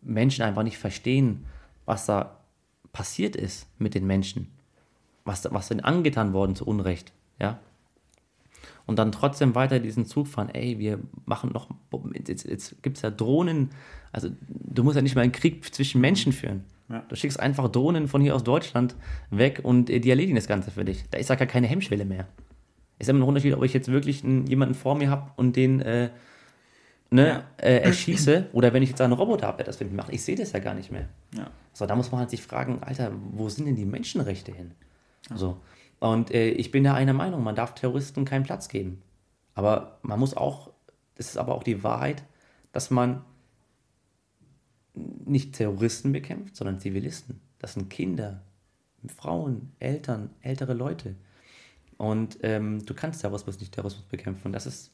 Menschen 0.00 0.44
einfach 0.44 0.62
nicht 0.62 0.78
verstehen, 0.78 1.44
was 1.84 2.06
da 2.06 2.40
passiert 2.92 3.34
ist 3.34 3.68
mit 3.78 3.94
den 3.94 4.06
Menschen, 4.06 4.52
was, 5.24 5.52
was 5.52 5.68
denn 5.68 5.80
angetan 5.80 6.32
worden 6.32 6.54
zu 6.54 6.64
Unrecht, 6.64 7.12
ja, 7.40 7.58
und 8.86 8.98
dann 8.98 9.12
trotzdem 9.12 9.54
weiter 9.54 9.80
diesen 9.80 10.06
Zug 10.06 10.28
fahren, 10.28 10.48
ey, 10.52 10.78
wir 10.78 10.98
machen 11.24 11.50
noch, 11.52 11.68
jetzt, 12.26 12.44
jetzt 12.44 12.82
gibt 12.82 12.96
es 12.96 13.02
ja 13.02 13.10
Drohnen, 13.10 13.70
also 14.12 14.28
du 14.48 14.84
musst 14.84 14.96
ja 14.96 15.02
nicht 15.02 15.14
mal 15.14 15.22
einen 15.22 15.32
Krieg 15.32 15.74
zwischen 15.74 16.00
Menschen 16.00 16.32
führen. 16.32 16.64
Ja. 16.88 17.04
Du 17.08 17.16
schickst 17.16 17.40
einfach 17.40 17.68
Drohnen 17.68 18.06
von 18.06 18.20
hier 18.20 18.34
aus 18.34 18.44
Deutschland 18.44 18.94
weg 19.30 19.60
und 19.62 19.90
äh, 19.90 19.98
die 19.98 20.10
erledigen 20.10 20.36
das 20.36 20.46
Ganze 20.46 20.70
für 20.70 20.84
dich. 20.84 21.04
Da 21.10 21.18
ist 21.18 21.28
ja 21.28 21.34
gar 21.34 21.48
keine 21.48 21.66
Hemmschwelle 21.66 22.04
mehr. 22.04 22.26
Ist 22.98 23.08
immer 23.08 23.20
ein 23.20 23.28
Unterschied, 23.28 23.54
ob 23.54 23.64
ich 23.64 23.74
jetzt 23.74 23.88
wirklich 23.88 24.24
einen, 24.24 24.46
jemanden 24.46 24.74
vor 24.74 24.94
mir 24.94 25.10
habe 25.10 25.30
und 25.36 25.56
den 25.56 25.80
äh, 25.80 26.10
ne, 27.10 27.26
ja. 27.26 27.44
äh, 27.56 27.78
erschieße 27.78 28.50
oder 28.52 28.72
wenn 28.72 28.82
ich 28.82 28.90
jetzt 28.90 29.00
einen 29.00 29.12
Roboter 29.12 29.48
habe, 29.48 29.58
der 29.58 29.66
das 29.66 29.76
für 29.76 29.84
mich 29.84 29.94
macht. 29.94 30.12
Ich 30.12 30.22
sehe 30.22 30.36
das 30.36 30.52
ja 30.52 30.60
gar 30.60 30.74
nicht 30.74 30.90
mehr. 30.90 31.08
Ja. 31.36 31.50
So, 31.72 31.86
da 31.86 31.96
muss 31.96 32.10
man 32.10 32.20
halt 32.20 32.30
sich 32.30 32.42
fragen, 32.42 32.82
Alter, 32.82 33.12
wo 33.32 33.48
sind 33.48 33.66
denn 33.66 33.76
die 33.76 33.84
Menschenrechte 33.84 34.52
hin? 34.52 34.72
So. 35.34 35.58
Und 35.98 36.30
äh, 36.32 36.50
ich 36.50 36.70
bin 36.70 36.84
da 36.84 36.94
einer 36.94 37.12
Meinung, 37.12 37.42
man 37.42 37.56
darf 37.56 37.74
Terroristen 37.74 38.24
keinen 38.24 38.44
Platz 38.44 38.68
geben. 38.68 39.02
Aber 39.54 39.98
man 40.02 40.20
muss 40.20 40.36
auch, 40.36 40.70
das 41.14 41.28
ist 41.28 41.38
aber 41.38 41.54
auch 41.54 41.62
die 41.62 41.82
Wahrheit, 41.82 42.22
dass 42.72 42.90
man 42.90 43.24
nicht 44.94 45.54
Terroristen 45.54 46.12
bekämpft, 46.12 46.56
sondern 46.56 46.80
Zivilisten. 46.80 47.40
Das 47.58 47.74
sind 47.74 47.90
Kinder, 47.90 48.42
Frauen, 49.08 49.72
Eltern, 49.78 50.30
ältere 50.40 50.74
Leute. 50.74 51.14
Und 51.96 52.38
ähm, 52.42 52.84
du 52.84 52.94
kannst 52.94 53.22
Terrorismus 53.22 53.58
nicht 53.60 53.72
Terrorismus 53.72 54.04
bekämpfen. 54.04 54.48
Und 54.48 54.52
das 54.52 54.66
ist, 54.66 54.92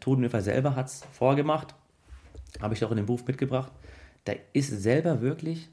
Totenhöfer 0.00 0.42
selber 0.42 0.74
hat 0.74 0.86
es 0.86 1.04
vorgemacht, 1.12 1.74
habe 2.60 2.74
ich 2.74 2.84
auch 2.84 2.90
in 2.90 2.96
dem 2.96 3.06
Buch 3.06 3.20
mitgebracht. 3.26 3.72
Der 4.26 4.38
ist 4.52 4.70
selber 4.70 5.20
wirklich 5.20 5.68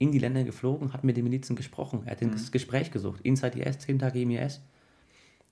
in 0.00 0.12
die 0.12 0.18
Länder 0.18 0.44
geflogen, 0.44 0.94
hat 0.94 1.04
mit 1.04 1.18
den 1.18 1.24
Milizen 1.24 1.54
gesprochen. 1.54 2.02
Er 2.06 2.12
hat 2.12 2.22
mhm. 2.22 2.32
das 2.32 2.50
Gespräch 2.50 2.90
gesucht. 2.90 3.20
Inside 3.22 3.60
IS, 3.60 3.80
10 3.80 3.98
Tage 3.98 4.22
im 4.22 4.30
IS. 4.30 4.60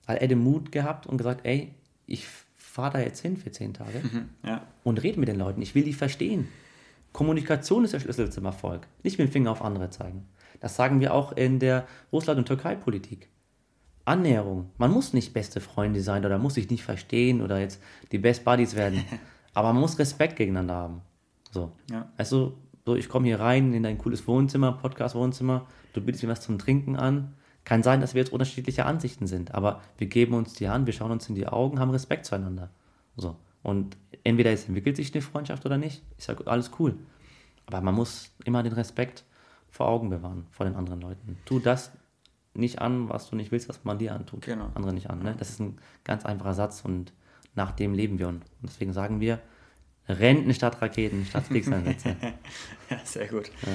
Hat 0.07 0.19
er 0.19 0.27
den 0.27 0.39
Mut 0.39 0.71
gehabt 0.71 1.05
und 1.05 1.17
gesagt, 1.17 1.45
ey, 1.45 1.71
ich 2.07 2.25
fahre 2.57 2.93
da 2.93 2.99
jetzt 2.99 3.21
hin 3.21 3.37
für 3.37 3.51
10 3.51 3.75
Tage 3.75 3.99
mhm, 3.99 4.29
ja. 4.43 4.65
und 4.83 5.03
rede 5.03 5.19
mit 5.19 5.29
den 5.29 5.37
Leuten. 5.37 5.61
Ich 5.61 5.75
will 5.75 5.83
die 5.83 5.93
verstehen. 5.93 6.47
Kommunikation 7.13 7.83
ist 7.83 7.93
der 7.93 7.99
Schlüssel 7.99 8.31
zum 8.31 8.45
Erfolg. 8.45 8.87
Nicht 9.03 9.19
mit 9.19 9.29
dem 9.29 9.31
Finger 9.31 9.51
auf 9.51 9.61
andere 9.61 9.91
zeigen. 9.91 10.25
Das 10.59 10.75
sagen 10.75 10.99
wir 10.99 11.13
auch 11.13 11.31
in 11.33 11.59
der 11.59 11.87
Russland- 12.11 12.39
und 12.39 12.47
Türkei-Politik. 12.47 13.29
Annäherung. 14.05 14.71
Man 14.79 14.89
muss 14.89 15.13
nicht 15.13 15.31
beste 15.31 15.61
Freunde 15.61 16.01
sein 16.01 16.25
oder 16.25 16.39
muss 16.39 16.55
sich 16.55 16.71
nicht 16.71 16.83
verstehen 16.83 17.41
oder 17.41 17.59
jetzt 17.59 17.79
die 18.11 18.17
Best 18.17 18.43
Buddies 18.43 18.75
werden. 18.75 19.05
Aber 19.53 19.73
man 19.73 19.81
muss 19.81 19.99
Respekt 19.99 20.37
gegeneinander 20.37 20.73
haben. 20.73 21.01
So. 21.51 21.71
Ja. 21.91 22.11
Also, 22.17 22.57
so, 22.89 22.95
ich 22.95 23.07
komme 23.07 23.27
hier 23.27 23.39
rein 23.39 23.71
in 23.73 23.83
dein 23.83 23.99
cooles 23.99 24.27
Wohnzimmer, 24.27 24.71
Podcast-Wohnzimmer, 24.71 25.67
du 25.93 26.01
bietest 26.01 26.23
mir 26.23 26.29
was 26.29 26.41
zum 26.41 26.57
Trinken 26.57 26.95
an. 26.95 27.35
Kann 27.63 27.83
sein, 27.83 28.01
dass 28.01 28.15
wir 28.15 28.21
jetzt 28.23 28.33
unterschiedliche 28.33 28.85
Ansichten 28.85 29.27
sind, 29.27 29.53
aber 29.53 29.81
wir 29.99 30.07
geben 30.07 30.33
uns 30.33 30.53
die 30.53 30.69
Hand, 30.69 30.87
wir 30.87 30.93
schauen 30.93 31.11
uns 31.11 31.29
in 31.29 31.35
die 31.35 31.45
Augen, 31.45 31.79
haben 31.79 31.91
Respekt 31.91 32.25
zueinander. 32.25 32.71
So. 33.15 33.35
Und 33.61 33.95
entweder 34.23 34.51
es 34.51 34.65
entwickelt 34.65 34.95
sich 34.95 35.13
eine 35.13 35.21
Freundschaft 35.21 35.67
oder 35.67 35.77
nicht. 35.77 36.01
Ich 36.17 36.23
sage, 36.23 36.47
alles 36.47 36.71
cool. 36.79 36.97
Aber 37.67 37.81
man 37.81 37.93
muss 37.93 38.31
immer 38.43 38.63
den 38.63 38.73
Respekt 38.73 39.23
vor 39.69 39.87
Augen 39.87 40.09
bewahren, 40.09 40.47
vor 40.49 40.65
den 40.65 40.75
anderen 40.75 41.01
Leuten. 41.01 41.37
Tu 41.45 41.59
das 41.59 41.91
nicht 42.55 42.79
an, 42.81 43.07
was 43.07 43.29
du 43.29 43.35
nicht 43.35 43.51
willst, 43.51 43.69
was 43.69 43.83
man 43.83 43.99
dir 43.99 44.15
antut. 44.15 44.41
Genau. 44.41 44.71
Andere 44.73 44.93
nicht 44.93 45.11
an. 45.11 45.19
Ne? 45.19 45.35
Das 45.37 45.51
ist 45.51 45.59
ein 45.59 45.77
ganz 46.03 46.25
einfacher 46.25 46.55
Satz 46.55 46.81
und 46.83 47.13
nach 47.53 47.69
dem 47.69 47.93
leben 47.93 48.17
wir. 48.17 48.29
Und 48.29 48.41
deswegen 48.63 48.93
sagen 48.93 49.19
wir, 49.19 49.39
Renten 50.09 50.53
statt 50.53 50.81
Raketen, 50.81 51.25
statt 51.25 51.45
Kriegseinsätze. 51.49 52.15
ja, 52.89 52.99
sehr 53.03 53.27
gut. 53.27 53.51
Ja. 53.61 53.73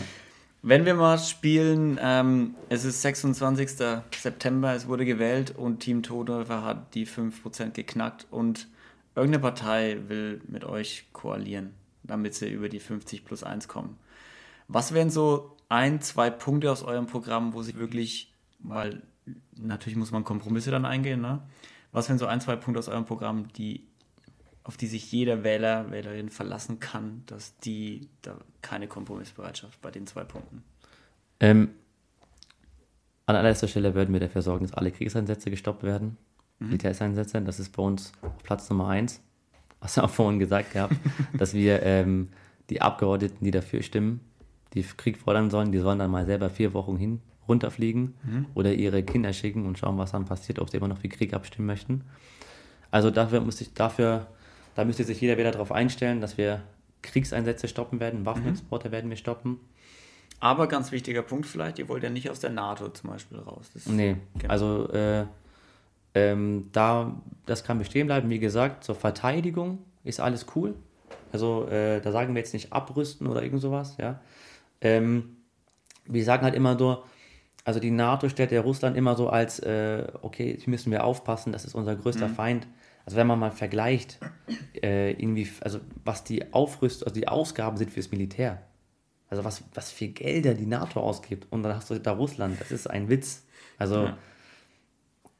Wenn 0.63 0.87
wir 0.87 0.95
mal 0.95 1.19
spielen, 1.19 1.99
ähm, 2.01 2.55
es 2.71 2.85
ist 2.85 3.03
26. 3.03 3.71
September, 4.19 4.75
es 4.75 4.89
wurde 4.89 5.05
gewählt 5.05 5.55
und 5.57 5.81
Team 5.81 6.03
Todolfer 6.03 6.65
hat 6.65 6.95
die 6.95 7.07
5% 7.07 7.73
geknackt 7.73 8.27
und 8.31 8.69
irgendeine 9.15 9.43
Partei 9.43 9.99
will 10.09 10.41
mit 10.49 10.65
euch 10.65 11.05
koalieren, 11.13 11.75
damit 12.03 12.35
sie 12.35 12.49
über 12.49 12.71
die 12.71 12.81
50 12.81 13.27
plus 13.27 13.43
1 13.43 13.69
kommen. 13.69 13.99
Was 14.67 14.95
wären 14.95 15.11
so 15.11 15.55
ein, 15.69 16.01
zwei 16.01 16.31
Punkte 16.31 16.73
aus 16.73 16.83
eurem 16.83 17.07
Programm, 17.07 17.53
wo 17.53 17.63
sie 17.63 17.75
wirklich, 17.77 18.33
weil 18.61 19.03
natürlich 19.57 19.99
muss 19.99 20.13
man 20.13 20.25
Kompromisse 20.25 20.71
dann 20.71 20.87
eingehen, 20.87 21.21
ne? 21.21 21.43
Was 21.93 22.09
wären 22.09 22.19
so 22.19 22.27
ein, 22.27 22.41
zwei 22.41 22.57
Punkte 22.57 22.79
aus 22.79 22.89
eurem 22.89 23.05
Programm, 23.05 23.49
die 23.53 23.87
auf 24.65 24.79
die 24.79 24.87
sich 24.87 25.13
jeder 25.13 25.45
Wähler, 25.45 25.91
Wählerin 25.91 26.31
verlassen 26.31 26.81
kann, 26.81 27.23
dass 27.27 27.57
die 27.59 28.09
da 28.23 28.39
keine 28.63 28.89
Kompromissbereitschaft 28.89 29.81
bei 29.83 29.91
den 29.91 30.07
zwei 30.07 30.25
Punkten. 30.25 30.65
Ähm, 31.39 31.71
an 33.27 33.37
allererster 33.37 33.69
Stelle 33.69 33.95
würden 33.95 34.13
wir 34.13 34.21
dafür 34.21 34.43
sorgen, 34.43 34.67
dass 34.67 34.75
alle 34.75 34.91
Kriegseinsätze 34.91 35.51
gestoppt 35.51 35.83
werden. 35.83 36.17
Mhm. 36.59 36.69
Militärseinsätze, 36.69 37.41
das 37.43 37.61
ist 37.61 37.77
bei 37.77 37.83
uns 37.83 38.13
Platz 38.43 38.69
Nummer 38.71 38.89
eins. 38.89 39.23
Was 39.81 39.97
ja 39.97 40.05
auch 40.05 40.11
vorhin 40.11 40.39
gesagt 40.39 40.73
gehabt, 40.73 40.97
dass 41.39 41.53
wir 41.53 41.83
ähm, 41.83 42.31
die 42.71 42.81
Abgeordneten, 42.81 43.45
die 43.45 43.51
dafür 43.51 43.83
stimmen, 43.83 44.21
die 44.73 44.83
Krieg 44.83 45.19
fordern 45.19 45.51
sollen, 45.51 45.73
die 45.73 45.79
sollen 45.79 45.99
dann 45.99 46.11
mal 46.11 46.25
selber 46.25 46.49
vier 46.49 46.73
Wochen 46.73 46.97
hin 46.97 47.21
runterfliegen 47.47 48.15
mhm. 48.23 48.47
oder 48.55 48.73
ihre 48.73 49.03
Kinder 49.03 49.35
schicken 49.35 49.67
und 49.67 49.79
schauen, 49.79 49.99
was 49.99 50.13
dann 50.13 50.25
passiert, 50.25 50.59
ob 50.59 50.71
sie 50.71 50.79
immer 50.79 50.89
noch 50.89 50.99
für 50.99 51.09
Krieg 51.09 51.35
abstimmen 51.35 51.67
möchten. 51.67 52.05
Also 52.91 53.11
dafür 53.11 53.41
muss 53.41 53.61
ich 53.61 53.75
dafür 53.75 54.29
da 54.75 54.85
müsste 54.85 55.05
sich 55.05 55.21
jeder 55.21 55.39
wieder 55.39 55.51
darauf 55.51 55.73
einstellen, 55.73 56.21
dass 56.21 56.39
wir 56.39 56.63
Kriegseinsätze 57.03 57.69
stoppen 57.69 58.01
werden, 58.01 58.27
Waffenexporte 58.27 58.89
mhm. 58.89 58.93
werden 58.93 59.11
wir 59.11 59.17
stoppen. 59.17 59.61
Aber 60.41 60.67
ganz 60.67 60.93
wichtiger 60.93 61.23
Punkt 61.23 61.47
vielleicht, 61.47 61.79
ihr 61.79 61.89
wollt 61.89 62.03
ja 62.03 62.11
nicht 62.11 62.29
aus 62.31 62.41
der 62.41 62.51
NATO 62.51 62.89
zum 62.89 63.11
Beispiel 63.11 63.39
raus. 63.39 63.71
Das 63.73 63.87
nee, 63.87 64.17
genau. 64.39 64.53
also 64.53 64.89
äh, 64.91 65.25
ähm, 66.15 66.69
da, 66.73 67.21
das 67.47 67.65
kann 67.65 67.79
bestehen 67.79 68.07
bleiben. 68.07 68.31
Wie 68.31 68.39
gesagt, 68.39 68.85
zur 68.85 68.95
Verteidigung 68.95 69.79
ist 70.03 70.21
alles 70.21 70.47
cool. 70.55 70.75
Also 71.33 71.67
äh, 71.69 72.01
da 72.01 72.13
sagen 72.13 72.35
wir 72.35 72.41
jetzt 72.41 72.53
nicht 72.53 72.73
abrüsten 72.73 73.27
oder 73.27 73.43
irgend 73.43 73.61
sowas, 73.61 73.97
ja. 73.99 74.21
Ähm, 74.81 75.37
wir 76.07 76.25
sagen 76.25 76.45
halt 76.45 76.55
immer 76.55 76.75
nur, 76.75 77.05
also 77.65 77.81
die 77.81 77.91
NATO 77.91 78.29
stellt 78.29 78.53
ja 78.53 78.61
Russland 78.61 78.97
immer 78.97 79.17
so 79.17 79.29
als, 79.31 79.59
äh, 79.61 80.07
okay, 80.23 80.57
hier 80.61 80.71
müssen 80.71 80.93
wir 80.93 81.05
aufpassen, 81.05 81.53
das 81.53 81.65
ist 81.65 81.75
unser 81.75 81.97
größter 81.97 82.29
mhm. 82.29 82.35
Feind. 82.35 82.67
Also 83.05 83.17
wenn 83.17 83.27
man 83.27 83.39
mal 83.39 83.51
vergleicht, 83.51 84.19
äh, 84.83 85.13
irgendwie, 85.13 85.49
also 85.61 85.81
was 86.05 86.25
die 86.25 86.53
Aufrüstung, 86.53 87.09
also 87.09 87.21
die 87.21 87.29
Ausgaben 87.29 87.77
sind 87.77 87.91
fürs 87.91 88.11
Militär. 88.11 88.63
Also 89.29 89.45
was, 89.45 89.65
was 89.75 89.91
für 89.91 90.09
Gelder 90.09 90.55
die 90.55 90.67
NATO 90.67 91.01
ausgibt. 91.01 91.47
Und 91.51 91.63
dann 91.63 91.75
hast 91.75 91.91
du 91.91 91.99
da 91.99 92.13
Russland, 92.13 92.61
das 92.61 92.71
ist 92.71 92.89
ein 92.89 93.09
Witz. 93.09 93.45
Also 93.79 94.05
ja. 94.05 94.19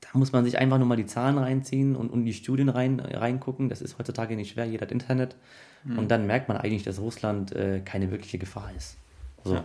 da 0.01 0.09
muss 0.15 0.33
man 0.33 0.45
sich 0.45 0.59
einfach 0.59 0.79
nur 0.79 0.87
mal 0.87 0.97
die 0.97 1.07
Zahlen 1.07 1.39
reinziehen 1.39 1.97
und, 1.97 2.11
und 2.11 2.25
die 2.25 2.35
Studien 2.35 2.69
rein, 2.69 3.01
reingucken. 3.01 3.69
Das 3.69 3.81
ist 3.81 3.99
heutzutage 3.99 4.37
nicht 4.37 4.53
schwer, 4.53 4.65
jeder 4.65 4.83
hat 4.83 4.93
Internet. 4.93 5.37
Mhm. 5.85 5.99
Und 5.99 6.11
dann 6.11 6.27
merkt 6.27 6.49
man 6.49 6.57
eigentlich, 6.59 6.83
dass 6.83 6.99
Russland 6.99 7.53
äh, 7.53 7.81
keine 7.81 8.11
wirkliche 8.11 8.39
Gefahr 8.39 8.71
ist. 8.77 8.97
So. 9.45 9.55
Ja. 9.55 9.65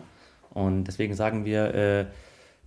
Und 0.51 0.85
deswegen 0.85 1.13
sagen 1.13 1.45
wir, 1.45 1.73
äh, 1.73 2.05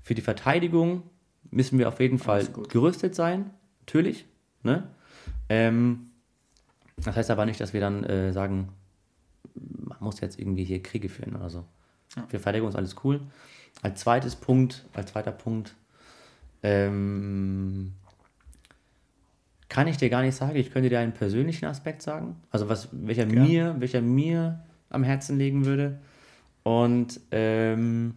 für 0.03 0.15
die 0.15 0.23
Verteidigung 0.23 1.05
müssen 1.51 1.79
wir 1.79 1.89
auf 1.89 2.01
jeden 2.01 2.19
Fall 2.19 2.47
gerüstet 2.69 3.15
sein, 3.15 3.51
natürlich. 3.81 4.27
Ne? 4.63 4.89
Ähm, 5.53 6.07
das 6.97 7.15
heißt 7.15 7.31
aber 7.31 7.45
nicht, 7.45 7.61
dass 7.61 7.75
wir 7.75 7.81
dann 7.83 8.05
äh, 8.05 8.33
sagen, 8.33 8.71
man 9.55 9.99
muss 10.01 10.21
jetzt 10.21 10.39
irgendwie 10.39 10.65
hier 10.65 10.83
Kriege 10.83 11.11
führen 11.11 11.37
oder 11.37 11.51
so. 11.51 11.67
Ja. 12.17 12.27
Für 12.29 12.39
Verteidigung 12.39 12.71
ist 12.71 12.75
alles 12.75 12.97
cool. 13.05 13.21
Als 13.83 14.01
zweites 14.01 14.35
Punkt, 14.35 14.87
als 14.95 15.13
zweiter 15.13 15.33
Punkt, 15.33 15.75
ähm, 16.63 17.93
kann 19.69 19.89
ich 19.89 19.99
dir 19.99 20.09
gar 20.09 20.23
nicht 20.23 20.37
sagen. 20.37 20.57
Ich 20.57 20.73
könnte 20.73 20.89
dir 20.89 21.01
einen 21.01 21.13
persönlichen 21.13 21.67
Aspekt 21.67 22.01
sagen. 22.01 22.37
Also 22.51 22.71
was, 22.71 22.89
welcher 22.93 23.27
ja. 23.27 23.43
mir, 23.43 23.77
welcher 23.79 24.01
mir 24.01 24.65
am 24.89 25.05
Herzen 25.05 25.37
legen 25.37 25.67
würde. 25.67 26.01
Und 26.63 27.21
ähm, 27.31 28.15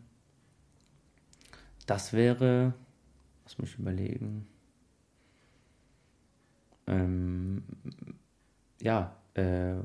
das 1.86 2.14
wäre, 2.14 2.74
lass 3.44 3.58
mich 3.58 3.78
überlegen 3.78 4.48
ähm, 6.88 7.64
ja, 8.82 9.16
äh, 9.34 9.76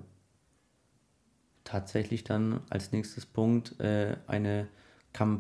tatsächlich 1.65 2.25
dann 2.25 2.61
als 2.69 2.93
nächstes 2.93 3.27
Punkt 3.27 3.79
äh, 3.81 4.17
eine 4.27 4.69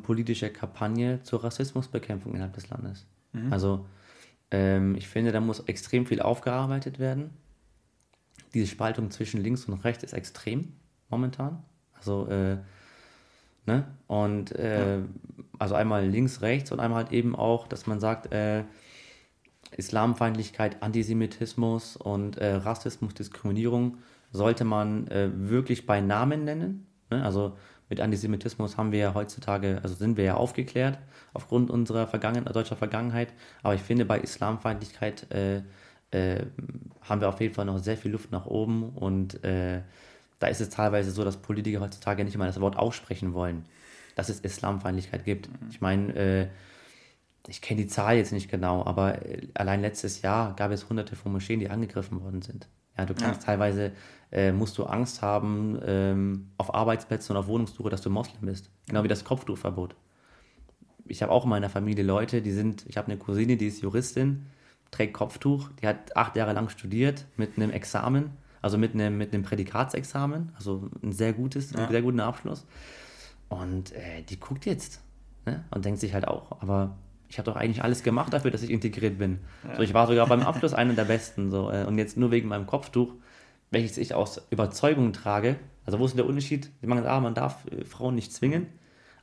politische 0.03 0.51
Kampagne 0.51 1.23
zur 1.23 1.45
Rassismusbekämpfung 1.45 2.33
innerhalb 2.35 2.55
des 2.55 2.69
Landes. 2.71 3.07
Mhm. 3.33 3.53
Also 3.53 3.87
ähm, 4.51 4.95
ich 4.97 5.09
finde, 5.09 5.33
da 5.33 5.41
muss 5.41 5.61
extrem 5.61 6.07
viel 6.07 6.21
aufgearbeitet 6.21 6.99
werden. 6.99 7.31
Diese 8.55 8.67
Spaltung 8.67 9.11
zwischen 9.11 9.41
links 9.41 9.65
und 9.67 9.85
rechts 9.85 10.03
ist 10.03 10.13
extrem 10.13 10.73
momentan. 11.09 11.63
Also 11.95 12.27
äh, 12.29 12.59
ne? 13.67 13.87
Und 14.07 14.53
äh, 14.53 14.99
ja. 14.99 15.05
also 15.59 15.75
einmal 15.75 16.07
links, 16.07 16.43
rechts 16.43 16.73
und 16.73 16.81
einmal 16.81 17.05
halt 17.05 17.13
eben 17.13 17.37
auch, 17.37 17.69
dass 17.69 17.87
man 17.87 18.01
sagt, 18.01 18.33
äh, 18.33 18.65
Islamfeindlichkeit, 19.77 20.83
Antisemitismus 20.83 21.97
und 21.97 22.39
äh, 22.39 22.55
Rassismus, 22.55 23.15
Diskriminierung 23.15 23.99
sollte 24.33 24.65
man 24.65 25.09
äh, 25.09 25.31
wirklich 25.35 25.87
bei 25.87 26.01
Namen 26.01 26.45
nennen. 26.45 26.87
Ne? 27.11 27.23
Also 27.25 27.57
mit 27.89 28.01
Antisemitismus 28.01 28.77
haben 28.77 28.93
wir 28.93 29.01
ja 29.01 29.15
heutzutage, 29.15 29.81
also 29.83 29.95
sind 29.95 30.17
wir 30.17 30.25
ja 30.25 30.35
aufgeklärt 30.35 30.99
aufgrund 31.33 31.71
unserer 31.71 32.07
Vergangen 32.07 32.45
deutscher 32.45 32.77
Vergangenheit. 32.77 33.33
Aber 33.63 33.75
ich 33.75 33.83
finde, 33.83 34.05
bei 34.05 34.21
Islamfeindlichkeit 34.21 35.31
äh, 35.33 35.63
äh, 36.13 36.47
haben 37.03 37.21
wir 37.21 37.29
auf 37.29 37.41
jeden 37.41 37.55
Fall 37.55 37.65
noch 37.65 37.79
sehr 37.79 37.97
viel 37.97 38.13
Luft 38.13 38.33
nach 38.33 38.47
oben 38.47 38.91
und 38.91 39.43
äh, 39.45 39.81
da 40.39 40.47
ist 40.47 40.61
es 40.61 40.71
teilweise 40.71 41.11
so, 41.11 41.23
dass 41.23 41.37
Politiker 41.37 41.81
heutzutage 41.81 42.25
nicht 42.25 42.37
mal 42.37 42.47
das 42.47 42.61
Wort 42.61 42.77
aussprechen 42.77 43.35
wollen, 43.35 43.67
dass 44.17 44.29
es 44.29 44.41
Islamfeindlichkeit 44.41 45.25
gibt. 45.25 45.49
Ich 45.71 45.81
meine, 45.81 46.15
äh, 46.15 46.47
ich 47.49 47.61
kenne 47.61 47.83
die 47.83 47.87
Zahl 47.87 48.17
jetzt 48.17 48.33
nicht 48.33 48.51
genau, 48.51 48.85
aber 48.85 49.25
äh, 49.25 49.49
allein 49.55 49.81
letztes 49.81 50.23
Jahr 50.23 50.55
gab 50.57 50.71
es 50.71 50.89
hunderte 50.89 51.17
von 51.17 51.33
Moscheen, 51.33 51.61
die 51.61 51.71
angegriffen 51.71 52.23
worden 52.23 52.43
sind. 52.43 52.69
Ja, 52.97 53.07
du 53.07 53.15
kannst 53.15 53.43
ja. 53.43 53.47
teilweise, 53.47 53.93
äh, 54.31 54.53
musst 54.53 54.77
du 54.77 54.85
Angst 54.85 55.23
haben 55.23 55.79
ähm, 55.85 56.51
auf 56.59 56.75
Arbeitsplätzen 56.75 57.35
und 57.35 57.41
auf 57.41 57.47
Wohnungssuche, 57.47 57.89
dass 57.89 58.03
du 58.03 58.11
Moslem 58.11 58.43
bist. 58.43 58.71
Genau 58.89 59.03
wie 59.03 59.09
das 59.09 59.25
Kopftuchverbot. 59.25 59.95
Ich 61.07 61.23
habe 61.23 61.33
auch 61.33 61.45
in 61.45 61.51
meiner 61.51 61.71
Familie 61.71 62.05
Leute, 62.05 62.43
die 62.43 62.53
sind, 62.53 62.85
ich 62.89 62.97
habe 62.97 63.11
eine 63.11 63.19
Cousine, 63.19 63.57
die 63.57 63.67
ist 63.67 63.81
Juristin, 63.81 64.47
trägt 64.91 65.15
Kopftuch, 65.15 65.71
die 65.81 65.87
hat 65.87 66.17
acht 66.17 66.37
Jahre 66.37 66.53
lang 66.53 66.69
studiert 66.69 67.27
mit 67.37 67.57
einem 67.57 67.71
Examen, 67.71 68.31
also 68.61 68.77
mit 68.77 68.95
einem, 68.95 69.17
mit 69.17 69.33
einem 69.33 69.43
Prädikatsexamen, 69.43 70.53
also 70.57 70.91
ein 71.03 71.13
sehr 71.13 71.33
gutes, 71.33 71.73
ja. 71.73 71.79
einen 71.79 71.91
sehr 71.91 72.03
guten 72.03 72.21
Abschluss. 72.21 72.67
Und 73.49 73.93
äh, 73.93 74.23
die 74.29 74.39
guckt 74.39 74.67
jetzt 74.67 75.01
ne? 75.47 75.65
und 75.71 75.85
denkt 75.85 76.01
sich 76.01 76.13
halt 76.15 76.29
auch, 76.29 76.61
aber 76.61 76.97
ich 77.31 77.39
habe 77.39 77.49
doch 77.49 77.57
eigentlich 77.57 77.83
alles 77.83 78.03
gemacht 78.03 78.33
dafür, 78.33 78.51
dass 78.51 78.63
ich 78.63 78.71
integriert 78.71 79.19
bin. 79.19 79.39
Ja. 79.67 79.77
So, 79.77 79.83
ich 79.83 79.95
war 79.95 80.09
sogar 80.09 80.27
beim 80.27 80.43
Abschluss 80.43 80.75
einer 80.75 80.95
der 80.95 81.05
Besten. 81.05 81.53
So, 81.53 81.71
äh, 81.71 81.85
und 81.85 81.97
jetzt 81.97 82.17
nur 82.17 82.33
wegen 82.33 82.49
meinem 82.49 82.67
Kopftuch, 82.67 83.15
welches 83.71 83.99
ich 83.99 84.15
aus 84.15 84.43
Überzeugung 84.51 85.13
trage. 85.13 85.57
Also 85.87 86.01
wo 86.01 86.05
ist 86.05 86.11
denn 86.11 86.19
der 86.19 86.27
Unterschied? 86.27 86.71
Ich 86.83 86.89
meine, 86.89 87.09
ah, 87.09 87.21
man 87.21 87.35
darf 87.35 87.67
äh, 87.71 87.85
Frauen 87.85 88.17
nicht 88.17 88.33
zwingen, 88.33 88.67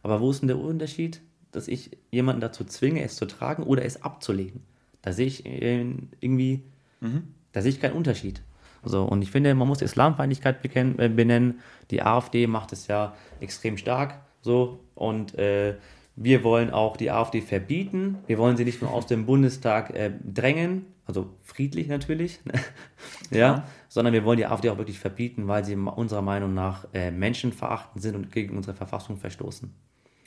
aber 0.03 0.21
wo 0.21 0.31
ist 0.31 0.39
denn 0.39 0.47
der 0.47 0.57
Unterschied, 0.57 1.21
dass 1.51 1.67
ich 1.67 1.97
jemanden 2.09 2.39
dazu 2.39 2.63
zwinge, 2.63 3.03
es 3.03 3.17
zu 3.17 3.25
tragen 3.25 3.63
oder 3.63 3.83
es 3.83 4.01
abzulegen? 4.01 4.61
Da 5.01 5.11
sehe 5.11 5.27
ich 5.27 5.45
äh, 5.45 5.85
irgendwie, 6.21 6.63
mhm. 7.01 7.33
da 7.51 7.61
sehe 7.61 7.71
ich 7.71 7.81
keinen 7.81 7.93
Unterschied. 7.93 8.41
So, 8.85 9.03
und 9.03 9.21
ich 9.21 9.31
finde, 9.31 9.53
man 9.53 9.67
muss 9.67 9.81
Islamfeindlichkeit 9.81 10.61
benennen. 10.61 11.59
Die 11.91 12.03
AfD 12.03 12.47
macht 12.47 12.71
es 12.71 12.87
ja 12.87 13.15
extrem 13.41 13.75
stark. 13.75 14.21
So, 14.41 14.79
und 14.95 15.37
äh, 15.37 15.75
wir 16.17 16.43
wollen 16.43 16.71
auch 16.71 16.97
die 16.97 17.11
AfD 17.11 17.41
verbieten. 17.41 18.17
Wir 18.25 18.39
wollen 18.39 18.57
sie 18.57 18.65
nicht 18.65 18.81
nur 18.81 18.91
aus 18.91 19.05
dem 19.05 19.27
Bundestag 19.27 19.91
äh, 19.91 20.11
drängen, 20.23 20.87
also 21.05 21.29
friedlich 21.43 21.87
natürlich, 21.87 22.39
ja, 23.31 23.37
ja, 23.37 23.67
sondern 23.87 24.13
wir 24.13 24.25
wollen 24.25 24.37
die 24.37 24.47
AfD 24.47 24.69
auch 24.71 24.79
wirklich 24.79 24.99
verbieten, 24.99 25.47
weil 25.47 25.63
sie 25.63 25.75
unserer 25.75 26.23
Meinung 26.23 26.55
nach 26.55 26.87
äh, 26.93 27.11
menschenverachtend 27.11 28.01
sind 28.01 28.15
und 28.15 28.31
gegen 28.31 28.57
unsere 28.57 28.75
Verfassung 28.75 29.17
verstoßen. 29.17 29.71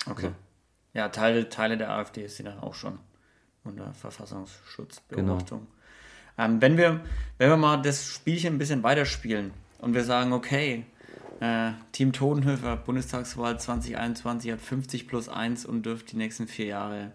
Okay. 0.09 0.29
So. 0.29 0.33
Ja, 0.95 1.09
Teile, 1.09 1.49
Teile 1.49 1.77
der 1.77 1.91
AfD 1.91 2.27
sind 2.29 2.47
dann 2.47 2.61
auch 2.61 2.75
schon 2.75 2.99
unter 3.65 3.93
Verfassungsschutzbeobachtung. 3.93 5.59
Genau. 5.59 5.71
Ähm, 6.39 6.63
wenn, 6.63 6.77
wir, 6.77 7.01
wenn 7.39 7.51
wir 7.51 7.57
mal 7.57 7.83
das 7.83 8.07
Spielchen 8.07 8.55
ein 8.55 8.59
bisschen 8.59 8.85
weiterspielen 8.85 9.51
und 9.79 9.95
wir 9.95 10.05
sagen, 10.05 10.33
okay, 10.33 10.85
äh, 11.41 11.73
Team 11.93 12.13
Todenhöfer, 12.13 12.77
Bundestagswahl 12.77 13.59
2021 13.59 14.53
hat 14.53 14.61
50 14.61 15.09
plus 15.09 15.29
1 15.29 15.65
und 15.65 15.85
dürft 15.85 16.13
die 16.13 16.17
nächsten 16.17 16.47
vier 16.47 16.67
Jahre 16.67 17.13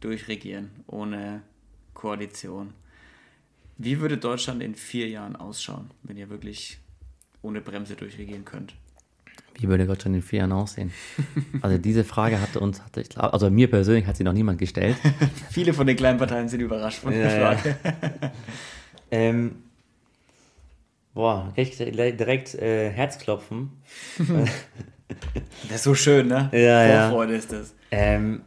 durchregieren, 0.00 0.70
ohne 0.86 1.42
Koalition. 1.94 2.74
Wie 3.78 4.00
würde 4.00 4.18
Deutschland 4.18 4.62
in 4.62 4.74
vier 4.74 5.08
Jahren 5.08 5.36
ausschauen, 5.36 5.90
wenn 6.02 6.16
ihr 6.16 6.28
wirklich 6.28 6.78
ohne 7.40 7.60
Bremse 7.60 7.94
durchregieren 7.94 8.44
könnt? 8.44 8.74
Wie 9.54 9.68
würde 9.68 9.86
Deutschland 9.86 10.16
in 10.16 10.22
vier 10.22 10.40
Jahren 10.40 10.52
aussehen? 10.52 10.92
Also 11.60 11.78
diese 11.78 12.02
Frage 12.02 12.40
hatte 12.40 12.58
uns, 12.58 12.82
hatte 12.82 13.02
ich, 13.02 13.16
also 13.16 13.50
mir 13.50 13.70
persönlich 13.70 14.06
hat 14.06 14.16
sie 14.16 14.24
noch 14.24 14.32
niemand 14.32 14.58
gestellt. 14.58 14.96
Viele 15.50 15.72
von 15.72 15.86
den 15.86 15.96
kleinen 15.96 16.18
Parteien 16.18 16.48
sind 16.48 16.60
überrascht 16.60 16.98
von 16.98 17.12
der 17.12 17.30
ja, 17.30 17.54
Frage. 17.54 17.76
Ja. 17.84 18.32
ähm, 19.10 19.56
Boah, 21.14 21.52
krieg 21.54 21.68
ich 21.68 21.76
direkt 21.76 22.54
äh, 22.54 22.90
Herzklopfen. 22.90 23.82
das 25.68 25.76
ist 25.76 25.82
so 25.82 25.94
schön, 25.94 26.28
ne? 26.28 26.50
Ja, 26.52 27.08
Vorfreude 27.08 27.32
ja. 27.32 27.38
ist 27.38 27.52
das. 27.52 27.74
Ähm, 27.90 28.42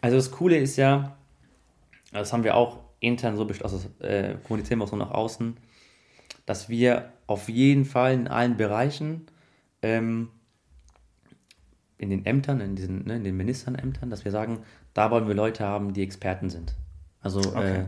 also 0.00 0.16
das 0.16 0.30
Coole 0.30 0.56
ist 0.58 0.76
ja, 0.76 1.16
das 2.12 2.32
haben 2.32 2.44
wir 2.44 2.54
auch 2.54 2.78
intern 3.00 3.36
so 3.36 3.44
beschlossen, 3.44 3.74
also 3.74 4.06
äh, 4.06 4.36
kommunizieren 4.44 4.78
wir 4.78 4.84
auch 4.84 4.90
so 4.90 4.96
nach 4.96 5.10
außen, 5.10 5.56
dass 6.46 6.68
wir 6.68 7.12
auf 7.26 7.48
jeden 7.48 7.84
Fall 7.84 8.14
in 8.14 8.28
allen 8.28 8.56
Bereichen 8.56 9.26
ähm, 9.82 10.28
in 11.98 12.10
den 12.10 12.26
Ämtern, 12.26 12.60
in, 12.60 12.76
diesen, 12.76 13.04
ne, 13.06 13.16
in 13.16 13.24
den 13.24 13.36
Ministerämtern, 13.36 14.10
dass 14.10 14.24
wir 14.24 14.32
sagen, 14.32 14.60
da 14.92 15.10
wollen 15.10 15.26
wir 15.26 15.34
Leute 15.34 15.64
haben, 15.64 15.92
die 15.92 16.02
Experten 16.02 16.50
sind. 16.50 16.74
Also 17.20 17.40
okay. 17.40 17.80
äh, 17.80 17.84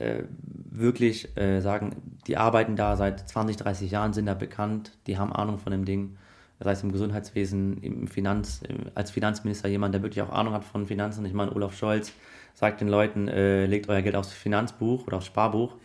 äh, 0.00 0.24
wirklich 0.70 1.36
äh, 1.36 1.60
sagen, 1.60 1.96
die 2.26 2.36
arbeiten 2.36 2.76
da 2.76 2.96
seit 2.96 3.28
20, 3.28 3.56
30 3.56 3.90
Jahren, 3.90 4.12
sind 4.12 4.26
da 4.26 4.34
bekannt, 4.34 4.92
die 5.06 5.18
haben 5.18 5.32
Ahnung 5.32 5.58
von 5.58 5.72
dem 5.72 5.84
Ding. 5.84 6.16
Sei 6.62 6.72
es 6.72 6.82
im 6.82 6.92
Gesundheitswesen, 6.92 7.82
im 7.82 8.06
Finanz, 8.06 8.60
als 8.94 9.10
Finanzminister 9.10 9.68
jemand, 9.68 9.94
der 9.94 10.02
wirklich 10.02 10.20
auch 10.22 10.30
Ahnung 10.30 10.52
hat 10.52 10.64
von 10.64 10.84
Finanzen. 10.84 11.24
Ich 11.24 11.32
meine, 11.32 11.52
Olaf 11.54 11.74
Scholz 11.74 12.12
sagt 12.54 12.82
den 12.82 12.88
Leuten, 12.88 13.28
äh, 13.28 13.64
legt 13.64 13.88
euer 13.88 14.02
Geld 14.02 14.14
aufs 14.14 14.32
Finanzbuch 14.32 15.06
oder 15.06 15.16
aufs 15.16 15.26
Sparbuch. 15.26 15.76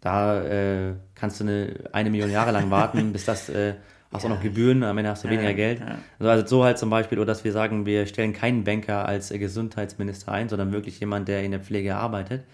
Da 0.00 0.42
äh, 0.42 0.94
kannst 1.14 1.40
du 1.40 1.44
eine, 1.44 1.74
eine 1.92 2.10
Million 2.10 2.30
Jahre 2.30 2.52
lang 2.52 2.70
warten, 2.70 3.12
bis 3.12 3.24
das 3.24 3.48
äh, 3.48 3.74
hast 4.12 4.24
ja. 4.24 4.30
auch 4.30 4.34
noch 4.34 4.42
Gebühren, 4.42 4.82
am 4.82 4.98
Ende 4.98 5.10
hast 5.10 5.24
du 5.24 5.28
ja, 5.28 5.34
weniger 5.34 5.54
Geld. 5.54 5.80
Ja. 5.80 5.98
Also, 6.18 6.30
also, 6.30 6.46
so 6.46 6.64
halt 6.64 6.78
zum 6.78 6.90
Beispiel, 6.90 7.18
oder 7.18 7.26
dass 7.26 7.44
wir 7.44 7.52
sagen, 7.52 7.86
wir 7.86 8.06
stellen 8.06 8.32
keinen 8.32 8.64
Banker 8.64 9.06
als 9.06 9.30
Gesundheitsminister 9.30 10.32
ein, 10.32 10.48
sondern 10.48 10.72
wirklich 10.72 11.00
jemand, 11.00 11.28
der 11.28 11.42
in 11.42 11.50
der 11.50 11.60
Pflege 11.60 11.96
arbeitet. 11.96 12.44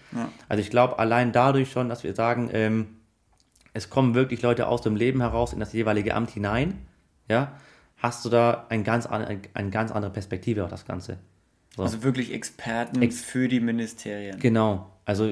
Also 0.47 0.61
ich 0.61 0.69
glaube, 0.69 0.99
allein 0.99 1.31
dadurch 1.31 1.71
schon, 1.71 1.89
dass 1.89 2.03
wir 2.03 2.15
sagen, 2.15 2.49
ähm, 2.53 2.87
es 3.73 3.89
kommen 3.89 4.15
wirklich 4.15 4.41
Leute 4.41 4.67
aus 4.67 4.81
dem 4.81 4.95
Leben 4.95 5.21
heraus 5.21 5.53
in 5.53 5.59
das 5.59 5.73
jeweilige 5.73 6.15
Amt 6.15 6.31
hinein, 6.31 6.79
ja, 7.29 7.53
hast 7.97 8.25
du 8.25 8.29
da 8.29 8.65
ein 8.69 8.83
ganz, 8.83 9.05
eine, 9.05 9.41
eine 9.53 9.69
ganz 9.69 9.91
andere 9.91 10.11
Perspektive 10.11 10.63
auf 10.63 10.69
das 10.69 10.85
Ganze. 10.85 11.17
So. 11.75 11.83
Also 11.83 12.03
wirklich 12.03 12.33
Experten 12.33 13.01
Ex 13.01 13.21
für 13.21 13.47
die 13.47 13.59
Ministerien. 13.59 14.39
Genau. 14.39 14.91
Also 15.05 15.29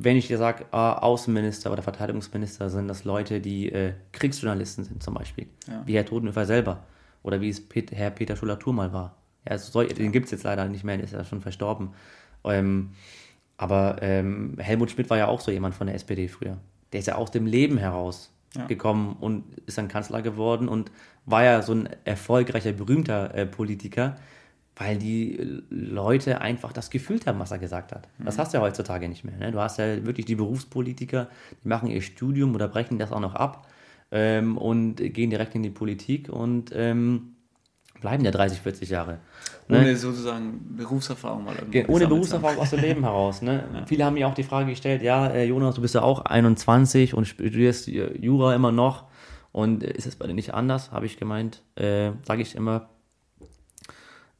wenn 0.00 0.16
ich 0.16 0.28
dir 0.28 0.38
sage, 0.38 0.66
ah, 0.70 0.94
Außenminister 0.98 1.72
oder 1.72 1.82
Verteidigungsminister 1.82 2.70
sind 2.70 2.86
das 2.86 3.04
Leute, 3.04 3.40
die 3.40 3.72
äh, 3.72 3.94
Kriegsjournalisten 4.12 4.84
sind 4.84 5.02
zum 5.02 5.14
Beispiel, 5.14 5.48
ja. 5.66 5.82
wie 5.86 5.96
Herr 5.96 6.06
Todenhöfer 6.06 6.46
selber 6.46 6.84
oder 7.24 7.40
wie 7.40 7.48
es 7.48 7.68
Pet 7.68 7.90
Herr 7.90 8.10
Peter 8.10 8.36
Schuller-Thur 8.36 8.72
mal 8.72 8.92
war. 8.92 9.16
Ja, 9.44 9.52
also 9.52 9.72
soll, 9.72 9.88
den 9.88 10.12
gibt 10.12 10.26
es 10.26 10.30
jetzt 10.30 10.44
leider 10.44 10.66
nicht 10.66 10.84
mehr, 10.84 10.96
der 10.96 11.04
ist 11.04 11.12
ja 11.12 11.24
schon 11.24 11.40
verstorben. 11.40 11.94
Ähm, 12.44 12.90
aber 13.56 13.96
ähm, 14.00 14.54
Helmut 14.58 14.92
Schmidt 14.92 15.10
war 15.10 15.18
ja 15.18 15.26
auch 15.26 15.40
so 15.40 15.50
jemand 15.50 15.74
von 15.74 15.88
der 15.88 15.96
SPD 15.96 16.28
früher. 16.28 16.58
Der 16.92 17.00
ist 17.00 17.06
ja 17.06 17.16
aus 17.16 17.32
dem 17.32 17.46
Leben 17.46 17.76
heraus 17.76 18.32
ja. 18.54 18.66
gekommen 18.66 19.16
und 19.18 19.44
ist 19.66 19.78
dann 19.78 19.88
Kanzler 19.88 20.22
geworden 20.22 20.68
und 20.68 20.92
war 21.26 21.42
ja 21.42 21.60
so 21.62 21.72
ein 21.72 21.88
erfolgreicher, 22.04 22.72
berühmter 22.72 23.34
äh, 23.34 23.46
Politiker, 23.46 24.16
weil 24.78 24.96
die 24.96 25.62
Leute 25.70 26.40
einfach 26.40 26.72
das 26.72 26.90
gefühlt 26.90 27.26
haben, 27.26 27.38
was 27.40 27.50
er 27.50 27.58
gesagt 27.58 27.92
hat. 27.92 28.08
Das 28.18 28.36
mhm. 28.36 28.40
hast 28.40 28.54
du 28.54 28.58
ja 28.58 28.62
heutzutage 28.62 29.08
nicht 29.08 29.24
mehr. 29.24 29.36
Ne? 29.36 29.50
Du 29.50 29.60
hast 29.60 29.78
ja 29.78 30.06
wirklich 30.06 30.26
die 30.26 30.36
Berufspolitiker, 30.36 31.28
die 31.64 31.68
machen 31.68 31.90
ihr 31.90 32.00
Studium 32.00 32.54
oder 32.54 32.68
brechen 32.68 32.98
das 32.98 33.10
auch 33.10 33.20
noch 33.20 33.34
ab 33.34 33.66
ähm, 34.12 34.56
und 34.56 34.96
gehen 34.96 35.30
direkt 35.30 35.54
in 35.56 35.64
die 35.64 35.70
Politik 35.70 36.28
und 36.28 36.70
ähm, 36.74 37.34
bleiben 38.00 38.24
ja 38.24 38.30
30, 38.30 38.60
40 38.60 38.88
Jahre. 38.88 39.18
Ne? 39.66 39.80
Ohne 39.80 39.96
sozusagen 39.96 40.76
Berufserfahrung 40.76 41.44
mal. 41.44 41.56
Ohne 41.88 42.06
Berufserfahrung 42.06 42.58
aus 42.58 42.70
dem 42.70 42.80
Leben 42.80 43.02
heraus. 43.02 43.42
Ne? 43.42 43.64
Ja. 43.74 43.86
Viele 43.86 44.04
haben 44.04 44.14
mir 44.14 44.28
auch 44.28 44.34
die 44.34 44.44
Frage 44.44 44.70
gestellt, 44.70 45.02
ja, 45.02 45.26
äh, 45.26 45.44
Jonas, 45.44 45.74
du 45.74 45.82
bist 45.82 45.96
ja 45.96 46.02
auch 46.02 46.24
21 46.24 47.14
und 47.14 47.26
studierst 47.26 47.88
Jura 47.88 48.54
immer 48.54 48.70
noch. 48.70 49.06
Und 49.50 49.82
äh, 49.82 49.90
ist 49.90 50.06
es 50.06 50.14
bei 50.14 50.28
dir 50.28 50.34
nicht 50.34 50.54
anders? 50.54 50.92
Habe 50.92 51.06
ich 51.06 51.16
gemeint, 51.16 51.62
äh, 51.74 52.12
sage 52.22 52.42
ich 52.42 52.54
immer, 52.54 52.90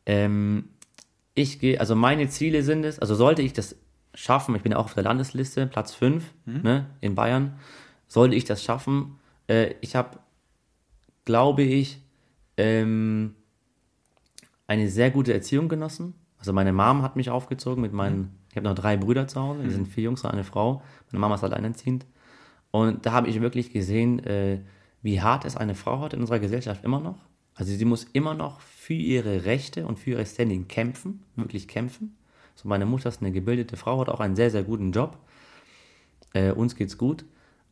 ähm, 0.09 0.71
ich 1.35 1.61
gehe, 1.61 1.79
also 1.79 1.95
meine 1.95 2.29
Ziele 2.29 2.65
sind 2.65 2.85
es, 2.85 2.99
also 2.99 3.15
sollte 3.15 3.43
ich 3.43 3.53
das 3.53 3.77
schaffen, 4.15 4.57
ich 4.57 4.63
bin 4.63 4.73
ja 4.73 4.79
auch 4.79 4.87
auf 4.87 4.95
der 4.95 5.05
Landesliste, 5.05 5.67
Platz 5.67 5.95
5 5.95 6.25
mhm. 6.47 6.63
ne, 6.63 6.87
in 7.01 7.15
Bayern, 7.15 7.59
sollte 8.09 8.35
ich 8.35 8.45
das 8.45 8.65
schaffen, 8.65 9.21
äh, 9.49 9.75
ich 9.83 9.95
habe, 9.95 10.19
glaube 11.25 11.63
ich, 11.63 12.03
ähm, 12.57 13.35
eine 14.67 14.89
sehr 14.89 15.11
gute 15.11 15.33
Erziehung 15.33 15.69
genossen. 15.69 16.15
Also 16.39 16.53
meine 16.53 16.73
Mom 16.73 17.03
hat 17.03 17.17
mich 17.17 17.31
aufgezogen 17.31 17.83
mit 17.83 17.93
meinen, 17.93 18.19
mhm. 18.19 18.31
ich 18.51 18.57
habe 18.57 18.67
noch 18.67 18.75
drei 18.75 18.97
Brüder 18.97 19.29
zu 19.29 19.41
Hause, 19.41 19.63
wir 19.63 19.71
sind 19.71 19.89
vier 19.89 20.05
Jungs 20.05 20.25
und 20.25 20.31
eine 20.31 20.45
Frau. 20.45 20.83
Meine 21.13 21.21
Mama 21.21 21.35
ist 21.35 21.45
alleinerziehend. 21.45 22.07
Und 22.71 23.05
da 23.05 23.13
habe 23.13 23.29
ich 23.29 23.41
wirklich 23.41 23.73
gesehen, 23.73 24.21
äh, 24.25 24.61
wie 25.03 25.21
hart 25.21 25.45
es 25.45 25.57
eine 25.57 25.75
Frau 25.75 26.01
hat 26.01 26.15
in 26.15 26.21
unserer 26.21 26.39
Gesellschaft 26.39 26.85
immer 26.85 27.01
noch. 27.01 27.28
Also 27.59 27.75
sie 27.75 27.85
muss 27.85 28.05
immer 28.13 28.35
noch 28.35 28.61
für 28.61 28.95
ihre 28.95 29.45
Rechte 29.45 29.85
und 29.85 29.99
für 29.99 30.11
ihre 30.11 30.25
Standing 30.25 30.69
kämpfen, 30.69 31.25
wirklich 31.35 31.67
kämpfen. 31.67 32.17
So 32.55 32.69
meine 32.69 32.87
Mutter 32.87 33.09
ist 33.09 33.21
eine 33.21 33.33
gebildete 33.33 33.77
Frau, 33.77 34.01
hat 34.01 34.09
auch 34.09 34.21
einen 34.21 34.37
sehr, 34.37 34.53
sehr 34.53 34.63
guten 34.63 34.93
Job. 34.93 35.19
Äh, 36.35 36.53
uns 36.53 36.77
geht's 36.77 36.97
gut, 36.97 37.25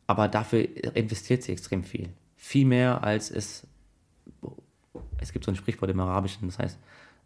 aber 0.05 0.27
dafür 0.27 0.67
investiert 0.93 1.43
sie 1.43 1.53
extrem 1.53 1.85
viel. 1.85 2.09
Viel 2.35 2.65
mehr 2.65 3.01
als 3.01 3.31
es, 3.31 3.65
es 5.19 5.31
gibt 5.31 5.45
so 5.45 5.51
ein 5.51 5.55
Sprichwort 5.55 5.89
im 5.89 6.01
Arabischen, 6.01 6.49
das 6.49 6.59
heißt, 6.59 6.77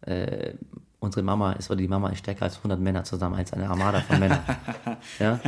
äh, 0.02 0.54
unsere 1.02 1.24
Mama 1.24 1.52
ist 1.52 1.70
oder 1.70 1.80
die 1.80 1.88
Mama 1.88 2.10
ist 2.10 2.18
stärker 2.18 2.44
als 2.44 2.56
100 2.58 2.78
Männer 2.80 3.02
zusammen, 3.04 3.34
als 3.34 3.52
eine 3.52 3.68
Armada 3.68 4.00
von 4.00 4.20
Männern. 4.20 4.38
ja, 5.18 5.40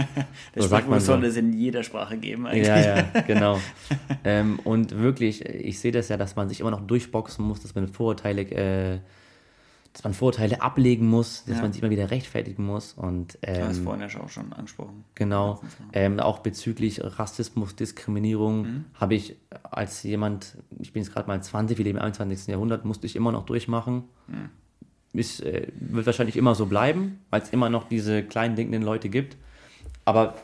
das 0.52 0.64
so 0.64 0.68
sagt 0.68 0.88
man 0.88 1.00
so. 1.00 1.12
soll 1.12 1.24
es 1.24 1.36
in 1.36 1.52
jeder 1.52 1.84
Sprache 1.84 2.16
geben 2.16 2.46
eigentlich. 2.46 2.66
Ja, 2.66 2.78
ja, 2.78 3.02
genau. 3.26 3.60
ähm, 4.24 4.58
und 4.64 4.98
wirklich, 4.98 5.44
ich 5.44 5.78
sehe 5.78 5.92
das 5.92 6.08
ja, 6.08 6.16
dass 6.16 6.34
man 6.34 6.48
sich 6.48 6.60
immer 6.60 6.72
noch 6.72 6.84
durchboxen 6.84 7.44
muss, 7.44 7.60
dass 7.60 7.74
man 7.74 7.88
Vorurteile 7.88 8.42
äh, 8.42 8.98
dass 9.94 10.02
man 10.02 10.12
Vorurteile 10.12 10.60
ablegen 10.60 11.06
muss, 11.06 11.44
dass 11.46 11.56
ja. 11.56 11.62
man 11.62 11.72
sich 11.72 11.80
immer 11.80 11.90
wieder 11.90 12.10
rechtfertigen 12.10 12.66
muss. 12.66 12.94
Und, 12.94 13.38
ähm, 13.42 13.54
das 13.54 13.68
hast 13.68 13.78
vorhin 13.78 14.08
ja 14.08 14.20
auch 14.20 14.28
schon 14.28 14.52
angesprochen. 14.52 15.04
Genau. 15.14 15.60
Ähm, 15.92 16.18
auch 16.18 16.40
bezüglich 16.40 17.00
Rassismus, 17.00 17.76
Diskriminierung 17.76 18.62
mhm. 18.62 18.84
habe 18.94 19.14
ich 19.14 19.36
als 19.62 20.02
jemand, 20.02 20.58
ich 20.80 20.92
bin 20.92 21.04
jetzt 21.04 21.12
gerade 21.12 21.28
mal 21.28 21.40
20, 21.40 21.78
wir 21.78 21.84
leben 21.84 21.98
im 21.98 22.04
21. 22.04 22.48
Jahrhundert, 22.48 22.84
musste 22.84 23.06
ich 23.06 23.14
immer 23.14 23.30
noch 23.30 23.46
durchmachen. 23.46 24.02
Mhm. 24.26 24.50
Ist, 25.12 25.40
äh, 25.44 25.68
wird 25.76 26.06
wahrscheinlich 26.06 26.36
immer 26.36 26.56
so 26.56 26.66
bleiben, 26.66 27.20
weil 27.30 27.42
es 27.42 27.50
immer 27.50 27.70
noch 27.70 27.88
diese 27.88 28.24
kleinen 28.24 28.56
denkenden 28.56 28.82
Leute 28.82 29.08
gibt. 29.08 29.36
Aber 30.04 30.34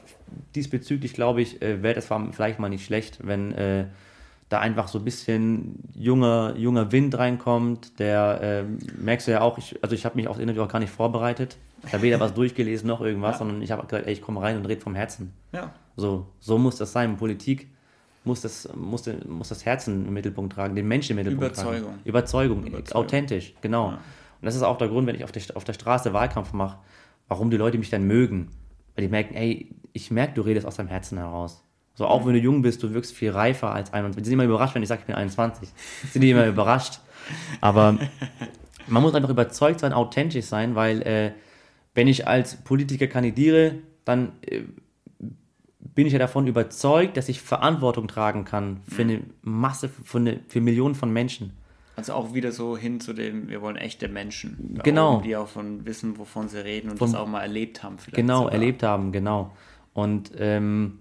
diesbezüglich 0.54 1.12
glaube 1.12 1.42
ich, 1.42 1.60
äh, 1.60 1.82
wäre 1.82 1.96
das 1.96 2.06
vielleicht 2.06 2.60
mal 2.60 2.68
nicht 2.68 2.84
schlecht, 2.84 3.18
wenn 3.26 3.50
äh, 3.50 3.86
da 4.50 4.58
einfach 4.58 4.88
so 4.88 4.98
ein 4.98 5.04
bisschen 5.04 5.76
junger, 5.94 6.54
junger 6.56 6.92
Wind 6.92 7.16
reinkommt. 7.16 7.98
Der 8.00 8.40
äh, 8.42 8.64
merkst 9.00 9.28
du 9.28 9.32
ja 9.32 9.40
auch, 9.40 9.56
ich, 9.58 9.78
also 9.82 9.94
ich 9.94 10.04
habe 10.04 10.16
mich 10.16 10.26
auf 10.26 10.36
das 10.36 10.42
Interview 10.42 10.62
auch 10.62 10.68
gar 10.68 10.80
nicht 10.80 10.92
vorbereitet. 10.92 11.56
Ich 11.86 11.92
habe 11.92 12.02
weder 12.02 12.18
was 12.18 12.34
durchgelesen 12.34 12.88
noch 12.88 13.00
irgendwas, 13.00 13.36
ja. 13.36 13.38
sondern 13.38 13.62
ich 13.62 13.70
habe 13.70 13.86
gesagt, 13.86 14.06
ey, 14.06 14.12
ich 14.12 14.20
komme 14.20 14.42
rein 14.42 14.56
und 14.56 14.66
rede 14.66 14.80
vom 14.80 14.96
Herzen. 14.96 15.32
Ja. 15.52 15.72
So, 15.96 16.26
so 16.40 16.58
muss 16.58 16.76
das 16.76 16.92
sein. 16.92 17.16
Politik 17.16 17.68
muss 18.24 18.40
das, 18.40 18.68
muss, 18.74 19.08
muss 19.26 19.48
das 19.50 19.64
Herzen 19.64 20.06
im 20.06 20.12
Mittelpunkt 20.12 20.52
tragen, 20.52 20.74
den 20.74 20.88
Menschen 20.88 21.12
im 21.12 21.24
Mittelpunkt 21.24 21.54
Überzeugung. 21.54 21.82
tragen. 21.82 22.00
Überzeugung. 22.04 22.66
Überzeugung, 22.66 23.02
authentisch, 23.02 23.54
genau. 23.60 23.90
Ja. 23.90 23.94
Und 23.94 24.46
das 24.46 24.56
ist 24.56 24.62
auch 24.62 24.78
der 24.78 24.88
Grund, 24.88 25.06
wenn 25.06 25.14
ich 25.14 25.22
auf 25.22 25.32
der, 25.32 25.42
auf 25.54 25.64
der 25.64 25.74
Straße 25.74 26.12
Wahlkampf 26.12 26.52
mache, 26.52 26.78
warum 27.28 27.50
die 27.50 27.56
Leute 27.56 27.78
mich 27.78 27.90
dann 27.90 28.04
mögen. 28.04 28.48
Weil 28.96 29.04
die 29.04 29.10
merken, 29.10 29.34
ey, 29.34 29.70
ich 29.92 30.10
merke, 30.10 30.34
du 30.34 30.42
redest 30.42 30.66
aus 30.66 30.76
deinem 30.76 30.88
Herzen 30.88 31.18
heraus. 31.18 31.62
So, 32.00 32.06
auch 32.06 32.24
wenn 32.24 32.32
du 32.32 32.38
jung 32.38 32.62
bist, 32.62 32.82
du 32.82 32.94
wirkst 32.94 33.14
viel 33.14 33.30
reifer 33.30 33.74
als 33.74 33.92
21. 33.92 34.22
Die 34.22 34.30
sind 34.30 34.32
immer 34.32 34.46
überrascht, 34.46 34.74
wenn 34.74 34.82
ich 34.82 34.88
sage, 34.88 35.02
ich 35.02 35.06
bin 35.06 35.16
21. 35.16 35.68
Sind 36.10 36.22
die 36.22 36.30
immer 36.30 36.46
überrascht. 36.46 37.00
Aber 37.60 37.98
man 38.86 39.02
muss 39.02 39.14
einfach 39.14 39.28
überzeugt 39.28 39.80
sein, 39.80 39.92
authentisch 39.92 40.46
sein, 40.46 40.74
weil 40.74 41.02
äh, 41.02 41.32
wenn 41.92 42.08
ich 42.08 42.26
als 42.26 42.56
Politiker 42.56 43.06
kandidiere, 43.06 43.74
dann 44.06 44.32
äh, 44.40 44.62
bin 45.78 46.06
ich 46.06 46.14
ja 46.14 46.18
davon 46.18 46.46
überzeugt, 46.46 47.18
dass 47.18 47.28
ich 47.28 47.42
Verantwortung 47.42 48.08
tragen 48.08 48.46
kann 48.46 48.80
für 48.88 49.02
eine 49.02 49.20
Masse, 49.42 49.90
für, 49.90 50.16
eine, 50.16 50.40
für 50.48 50.62
Millionen 50.62 50.94
von 50.94 51.12
Menschen. 51.12 51.52
Also 51.96 52.14
auch 52.14 52.32
wieder 52.32 52.50
so 52.50 52.78
hin 52.78 52.98
zu 53.00 53.12
dem, 53.12 53.50
wir 53.50 53.60
wollen 53.60 53.76
echte 53.76 54.08
Menschen. 54.08 54.80
Genau. 54.82 55.16
Oben, 55.16 55.24
die 55.24 55.36
auch 55.36 55.48
von 55.48 55.84
wissen, 55.84 56.16
wovon 56.16 56.48
sie 56.48 56.64
reden 56.64 56.92
und 56.92 56.96
von, 56.96 57.12
das 57.12 57.20
auch 57.20 57.26
mal 57.26 57.42
erlebt 57.42 57.82
haben. 57.82 57.98
Vielleicht 57.98 58.16
genau, 58.16 58.38
sogar. 58.38 58.54
erlebt 58.54 58.82
haben, 58.82 59.12
genau. 59.12 59.52
Und 59.92 60.32
ähm, 60.38 61.00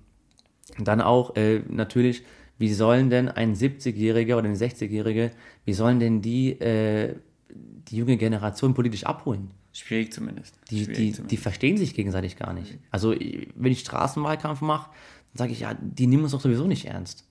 dann 0.78 1.02
auch 1.02 1.36
äh, 1.36 1.62
natürlich, 1.68 2.24
wie 2.58 2.74
sollen 2.74 3.10
denn 3.10 3.30
ein 3.30 3.56
70-Jähriger 3.56 4.38
oder 4.38 4.48
ein 4.48 4.56
60-Jährige, 4.56 5.32
wie 5.66 5.74
sollen 5.74 6.00
denn 6.00 6.22
die, 6.22 6.52
äh, 6.60 7.16
die 7.50 7.98
junge 7.98 8.18
Generation 8.18 8.74
politisch 8.74 9.06
abholen? 9.06 9.52
Schwierig 9.72 10.12
zumindest. 10.12 10.60
Die, 10.70 10.84
Schwierig 10.84 10.98
die, 10.98 11.12
zumindest. 11.14 11.32
die 11.32 11.38
verstehen 11.38 11.78
sich 11.78 11.94
gegenseitig 11.94 12.36
gar 12.36 12.54
nicht. 12.54 12.78
Also, 12.92 13.12
wenn 13.12 13.72
ich 13.72 13.80
Straßenwahlkampf 13.80 14.62
mache, 14.62 14.90
dann 15.32 15.38
sage 15.38 15.52
ich, 15.52 15.62
ja, 15.62 15.76
die 15.80 16.08
nehmen 16.08 16.24
uns 16.24 16.32
doch 16.32 16.42
sowieso 16.42 16.68
nicht 16.68 16.86
ernst. 16.86 17.26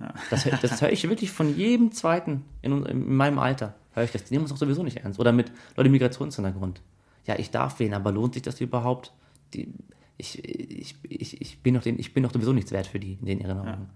Ja. 0.00 0.12
Das, 0.30 0.46
das 0.60 0.82
höre 0.82 0.92
ich 0.92 1.08
wirklich 1.08 1.30
von 1.30 1.56
jedem 1.56 1.92
Zweiten 1.92 2.44
in, 2.62 2.84
in 2.84 3.14
meinem 3.14 3.38
Alter. 3.38 3.74
Höre 3.92 4.04
ich 4.04 4.12
das, 4.12 4.24
die 4.24 4.34
nehmen 4.34 4.42
uns 4.42 4.50
doch 4.50 4.58
sowieso 4.58 4.82
nicht 4.82 4.98
ernst. 4.98 5.18
Oder 5.18 5.32
mit 5.32 5.50
Leuten 5.76 5.90
mit 5.90 6.02
Migrationshintergrund. 6.02 6.82
Ja, 7.24 7.38
ich 7.38 7.50
darf 7.50 7.78
wählen, 7.80 7.94
aber 7.94 8.12
lohnt 8.12 8.34
sich 8.34 8.42
das 8.42 8.60
überhaupt? 8.60 9.12
Die, 9.54 9.72
ich, 10.18 10.42
ich, 10.44 10.94
ich, 11.02 11.40
ich, 11.40 11.62
bin 11.62 11.74
doch 11.74 11.82
den, 11.82 11.98
ich 11.98 12.14
bin 12.14 12.22
doch 12.22 12.32
sowieso 12.32 12.52
nichts 12.52 12.72
wert 12.72 12.86
für 12.86 12.98
die, 12.98 13.14
in 13.14 13.26
den 13.26 13.40
Erinnerungen. 13.40 13.72
Ja. 13.72 13.86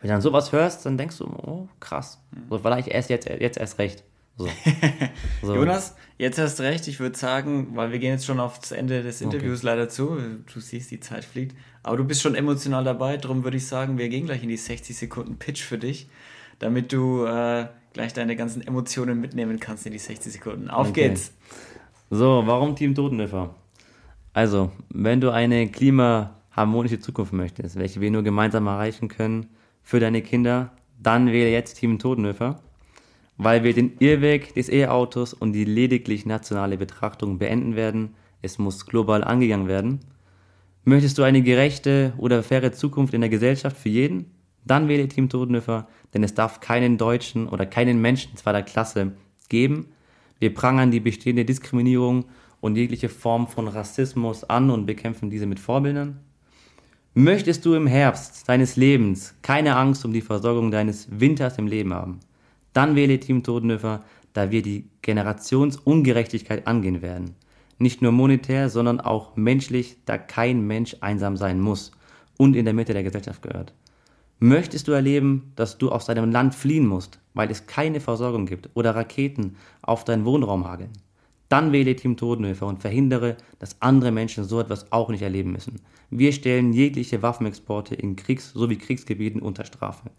Wenn 0.00 0.08
du 0.08 0.14
dann 0.14 0.20
sowas 0.20 0.52
hörst, 0.52 0.84
dann 0.84 0.98
denkst 0.98 1.18
du, 1.18 1.26
oh, 1.26 1.68
krass. 1.78 2.20
Mhm. 2.32 2.42
So, 2.50 2.58
vielleicht 2.58 2.88
erst 2.88 3.10
jetzt, 3.10 3.28
jetzt 3.28 3.58
erst 3.58 3.78
recht. 3.78 4.04
So. 4.36 4.48
so. 5.42 5.54
Jonas, 5.54 5.94
jetzt 6.18 6.38
hast 6.38 6.60
recht. 6.60 6.88
Ich 6.88 6.98
würde 6.98 7.16
sagen, 7.16 7.68
weil 7.74 7.92
wir 7.92 7.98
gehen 7.98 8.12
jetzt 8.12 8.24
schon 8.24 8.40
auf 8.40 8.58
das 8.58 8.72
Ende 8.72 9.02
des 9.02 9.20
Interviews 9.20 9.60
okay. 9.60 9.66
leider 9.66 9.88
zu. 9.88 10.16
Du 10.52 10.60
siehst, 10.60 10.90
die 10.90 11.00
Zeit 11.00 11.24
fliegt. 11.24 11.56
Aber 11.82 11.96
du 11.98 12.04
bist 12.04 12.22
schon 12.22 12.34
emotional 12.34 12.82
dabei. 12.82 13.16
Darum 13.16 13.44
würde 13.44 13.58
ich 13.58 13.66
sagen, 13.66 13.98
wir 13.98 14.08
gehen 14.08 14.26
gleich 14.26 14.42
in 14.42 14.48
die 14.48 14.56
60 14.56 14.96
Sekunden 14.96 15.36
Pitch 15.36 15.62
für 15.62 15.78
dich, 15.78 16.08
damit 16.58 16.92
du 16.92 17.24
äh, 17.24 17.68
gleich 17.92 18.12
deine 18.12 18.34
ganzen 18.34 18.66
Emotionen 18.66 19.20
mitnehmen 19.20 19.60
kannst 19.60 19.86
in 19.86 19.92
die 19.92 19.98
60 19.98 20.32
Sekunden. 20.32 20.70
Auf 20.70 20.88
okay. 20.88 21.10
geht's. 21.10 21.32
So, 22.10 22.42
warum 22.46 22.74
Team 22.74 22.94
Totenhöfer? 22.94 23.54
Also, 24.32 24.72
wenn 24.88 25.20
du 25.20 25.30
eine 25.30 25.68
klimaharmonische 25.68 27.00
Zukunft 27.00 27.32
möchtest, 27.32 27.76
welche 27.76 28.00
wir 28.00 28.10
nur 28.10 28.22
gemeinsam 28.22 28.66
erreichen 28.66 29.08
können 29.08 29.46
für 29.82 30.00
deine 30.00 30.22
Kinder, 30.22 30.72
dann 30.98 31.26
wähle 31.26 31.50
jetzt 31.50 31.74
Team 31.74 31.98
Totenhöfer, 31.98 32.60
weil 33.36 33.64
wir 33.64 33.74
den 33.74 33.98
Irrweg 33.98 34.54
des 34.54 34.70
E-Autos 34.70 35.34
und 35.34 35.52
die 35.52 35.64
lediglich 35.64 36.24
nationale 36.24 36.78
Betrachtung 36.78 37.38
beenden 37.38 37.76
werden. 37.76 38.14
Es 38.40 38.58
muss 38.58 38.86
global 38.86 39.22
angegangen 39.24 39.68
werden. 39.68 40.00
Möchtest 40.84 41.18
du 41.18 41.22
eine 41.22 41.42
gerechte 41.42 42.12
oder 42.16 42.42
faire 42.42 42.72
Zukunft 42.72 43.14
in 43.14 43.20
der 43.20 43.30
Gesellschaft 43.30 43.76
für 43.76 43.88
jeden? 43.88 44.30
Dann 44.64 44.88
wähle 44.88 45.08
Team 45.08 45.28
Totenhöfer, 45.28 45.88
denn 46.14 46.22
es 46.22 46.34
darf 46.34 46.60
keinen 46.60 46.98
Deutschen 46.98 47.48
oder 47.48 47.66
keinen 47.66 48.00
Menschen 48.00 48.36
zweiter 48.36 48.62
Klasse 48.62 49.12
geben. 49.48 49.88
Wir 50.38 50.54
prangern 50.54 50.90
die 50.90 51.00
bestehende 51.00 51.44
Diskriminierung 51.44 52.24
und 52.62 52.76
jegliche 52.76 53.10
Form 53.10 53.48
von 53.48 53.68
Rassismus 53.68 54.44
an 54.44 54.70
und 54.70 54.86
bekämpfen 54.86 55.28
diese 55.28 55.46
mit 55.46 55.60
Vorbildern? 55.60 56.20
Möchtest 57.12 57.66
du 57.66 57.74
im 57.74 57.86
Herbst 57.86 58.48
deines 58.48 58.76
Lebens 58.76 59.34
keine 59.42 59.76
Angst 59.76 60.06
um 60.06 60.14
die 60.14 60.22
Versorgung 60.22 60.70
deines 60.70 61.08
Winters 61.10 61.58
im 61.58 61.66
Leben 61.66 61.92
haben? 61.92 62.20
Dann 62.72 62.96
wähle 62.96 63.20
Team 63.20 63.42
Totenhöfer, 63.42 64.04
da 64.32 64.50
wir 64.50 64.62
die 64.62 64.88
Generationsungerechtigkeit 65.02 66.66
angehen 66.66 67.02
werden. 67.02 67.34
Nicht 67.78 68.00
nur 68.00 68.12
monetär, 68.12 68.70
sondern 68.70 69.00
auch 69.00 69.36
menschlich, 69.36 69.96
da 70.06 70.16
kein 70.16 70.66
Mensch 70.66 70.96
einsam 71.00 71.36
sein 71.36 71.60
muss 71.60 71.90
und 72.38 72.54
in 72.54 72.64
der 72.64 72.74
Mitte 72.74 72.94
der 72.94 73.02
Gesellschaft 73.02 73.42
gehört. 73.42 73.74
Möchtest 74.38 74.86
du 74.86 74.92
erleben, 74.92 75.52
dass 75.56 75.78
du 75.78 75.90
aus 75.90 76.06
deinem 76.06 76.30
Land 76.30 76.54
fliehen 76.54 76.86
musst, 76.86 77.18
weil 77.34 77.50
es 77.50 77.66
keine 77.66 78.00
Versorgung 78.00 78.46
gibt 78.46 78.70
oder 78.74 78.94
Raketen 78.94 79.56
auf 79.82 80.04
deinen 80.04 80.24
Wohnraum 80.24 80.66
hageln? 80.66 80.92
Dann 81.52 81.70
wähle 81.70 81.94
Team 81.94 82.16
Totenhöfer 82.16 82.66
und 82.66 82.78
verhindere, 82.78 83.36
dass 83.58 83.82
andere 83.82 84.10
Menschen 84.10 84.44
so 84.44 84.58
etwas 84.58 84.90
auch 84.90 85.10
nicht 85.10 85.20
erleben 85.20 85.52
müssen. 85.52 85.82
Wir 86.08 86.32
stellen 86.32 86.72
jegliche 86.72 87.20
Waffenexporte 87.20 87.94
in 87.94 88.16
Kriegs- 88.16 88.54
sowie 88.54 88.78
Kriegsgebieten 88.78 89.42
unter 89.42 89.66
Strafe. 89.66 90.10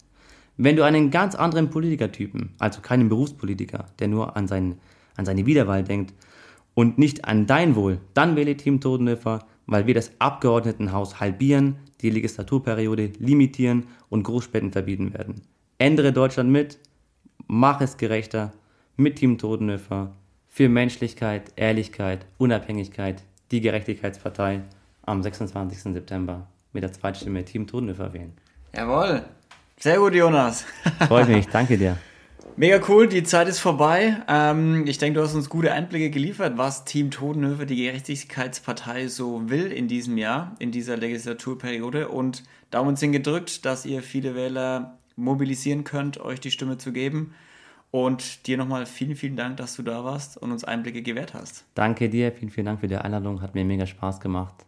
Wenn 0.56 0.76
du 0.76 0.84
einen 0.84 1.10
ganz 1.10 1.34
anderen 1.34 1.70
Politikertypen, 1.70 2.54
also 2.60 2.82
keinen 2.82 3.08
Berufspolitiker, 3.08 3.86
der 3.98 4.06
nur 4.06 4.36
an, 4.36 4.46
seinen, 4.46 4.76
an 5.16 5.26
seine 5.26 5.44
Wiederwahl 5.44 5.82
denkt 5.82 6.14
und 6.74 6.98
nicht 6.98 7.24
an 7.24 7.48
dein 7.48 7.74
Wohl, 7.74 7.98
dann 8.14 8.36
wähle 8.36 8.56
Team 8.56 8.80
Totenhöfer, 8.80 9.44
weil 9.66 9.88
wir 9.88 9.94
das 9.94 10.12
Abgeordnetenhaus 10.20 11.18
halbieren, 11.18 11.78
die 12.00 12.10
Legislaturperiode 12.10 13.10
limitieren 13.18 13.86
und 14.08 14.22
Großspenden 14.22 14.70
verbieten 14.70 15.12
werden. 15.12 15.40
Ändere 15.78 16.12
Deutschland 16.12 16.50
mit, 16.50 16.78
mach 17.48 17.80
es 17.80 17.96
gerechter 17.96 18.52
mit 18.96 19.16
Team 19.16 19.36
Totenhöfer 19.36 20.14
für 20.54 20.68
Menschlichkeit, 20.68 21.50
Ehrlichkeit, 21.56 22.26
Unabhängigkeit, 22.38 23.24
die 23.50 23.60
Gerechtigkeitspartei 23.60 24.60
am 25.02 25.20
26. 25.20 25.92
September 25.92 26.46
mit 26.72 26.84
der 26.84 26.92
Zweitstimme 26.92 27.44
Team 27.44 27.66
Todenhöfer 27.66 28.12
wählen. 28.12 28.32
Jawohl. 28.72 29.24
Sehr 29.80 29.98
gut, 29.98 30.14
Jonas. 30.14 30.64
Freut 31.08 31.28
mich, 31.28 31.48
danke 31.48 31.76
dir. 31.76 31.98
Mega 32.56 32.78
cool, 32.88 33.08
die 33.08 33.24
Zeit 33.24 33.48
ist 33.48 33.58
vorbei. 33.58 34.22
Ähm, 34.28 34.86
ich 34.86 34.98
denke, 34.98 35.18
du 35.18 35.24
hast 35.24 35.34
uns 35.34 35.48
gute 35.48 35.72
Einblicke 35.72 36.10
geliefert, 36.10 36.56
was 36.56 36.84
Team 36.84 37.10
Todenhöfer, 37.10 37.66
die 37.66 37.74
Gerechtigkeitspartei, 37.74 39.08
so 39.08 39.50
will 39.50 39.72
in 39.72 39.88
diesem 39.88 40.16
Jahr, 40.18 40.54
in 40.60 40.70
dieser 40.70 40.96
Legislaturperiode. 40.96 42.10
Und 42.10 42.44
Daumen 42.70 42.94
sind 42.94 43.10
gedrückt, 43.10 43.64
dass 43.64 43.84
ihr 43.84 44.04
viele 44.04 44.36
Wähler 44.36 44.98
mobilisieren 45.16 45.82
könnt, 45.82 46.20
euch 46.20 46.38
die 46.38 46.52
Stimme 46.52 46.78
zu 46.78 46.92
geben. 46.92 47.34
Und 47.94 48.48
dir 48.48 48.56
nochmal 48.56 48.86
vielen, 48.86 49.14
vielen 49.14 49.36
Dank, 49.36 49.56
dass 49.58 49.76
du 49.76 49.84
da 49.84 50.02
warst 50.02 50.36
und 50.36 50.50
uns 50.50 50.64
Einblicke 50.64 51.00
gewährt 51.00 51.32
hast. 51.32 51.64
Danke 51.76 52.08
dir, 52.08 52.32
vielen, 52.32 52.50
vielen 52.50 52.66
Dank 52.66 52.80
für 52.80 52.88
die 52.88 52.96
Einladung. 52.96 53.40
Hat 53.40 53.54
mir 53.54 53.64
mega 53.64 53.86
Spaß 53.86 54.18
gemacht. 54.18 54.66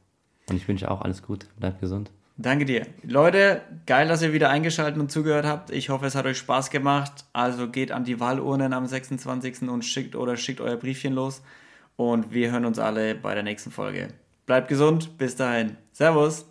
Und 0.49 0.55
ich 0.55 0.69
wünsche 0.69 0.89
auch 0.89 1.03
alles 1.03 1.23
gut. 1.23 1.49
Bleib 1.59 1.81
gesund. 1.81 2.13
Danke 2.37 2.67
dir. 2.67 2.87
Leute, 3.03 3.63
geil, 3.85 4.07
dass 4.07 4.23
ihr 4.23 4.33
wieder 4.33 4.49
eingeschaltet 4.51 5.01
und 5.01 5.11
zugehört 5.11 5.45
habt. 5.45 5.73
Ich 5.73 5.89
hoffe, 5.89 6.07
es 6.07 6.15
hat 6.15 6.25
euch 6.25 6.39
Spaß 6.39 6.71
gemacht. 6.71 7.25
Also 7.33 7.69
geht 7.69 7.91
an 7.91 8.05
die 8.05 8.21
Wahlurnen 8.21 8.73
am 8.73 8.87
26. 8.87 9.63
und 9.63 9.85
schickt 9.85 10.15
oder 10.15 10.37
schickt 10.37 10.61
euer 10.61 10.77
Briefchen 10.77 11.13
los. 11.13 11.43
Und 11.97 12.33
wir 12.33 12.53
hören 12.53 12.65
uns 12.65 12.79
alle 12.79 13.17
bei 13.17 13.35
der 13.35 13.43
nächsten 13.43 13.73
Folge. 13.73 14.07
Bleibt 14.47 14.69
gesund. 14.69 15.19
Bis 15.19 15.35
dahin. 15.35 15.77
Servus. 15.91 16.45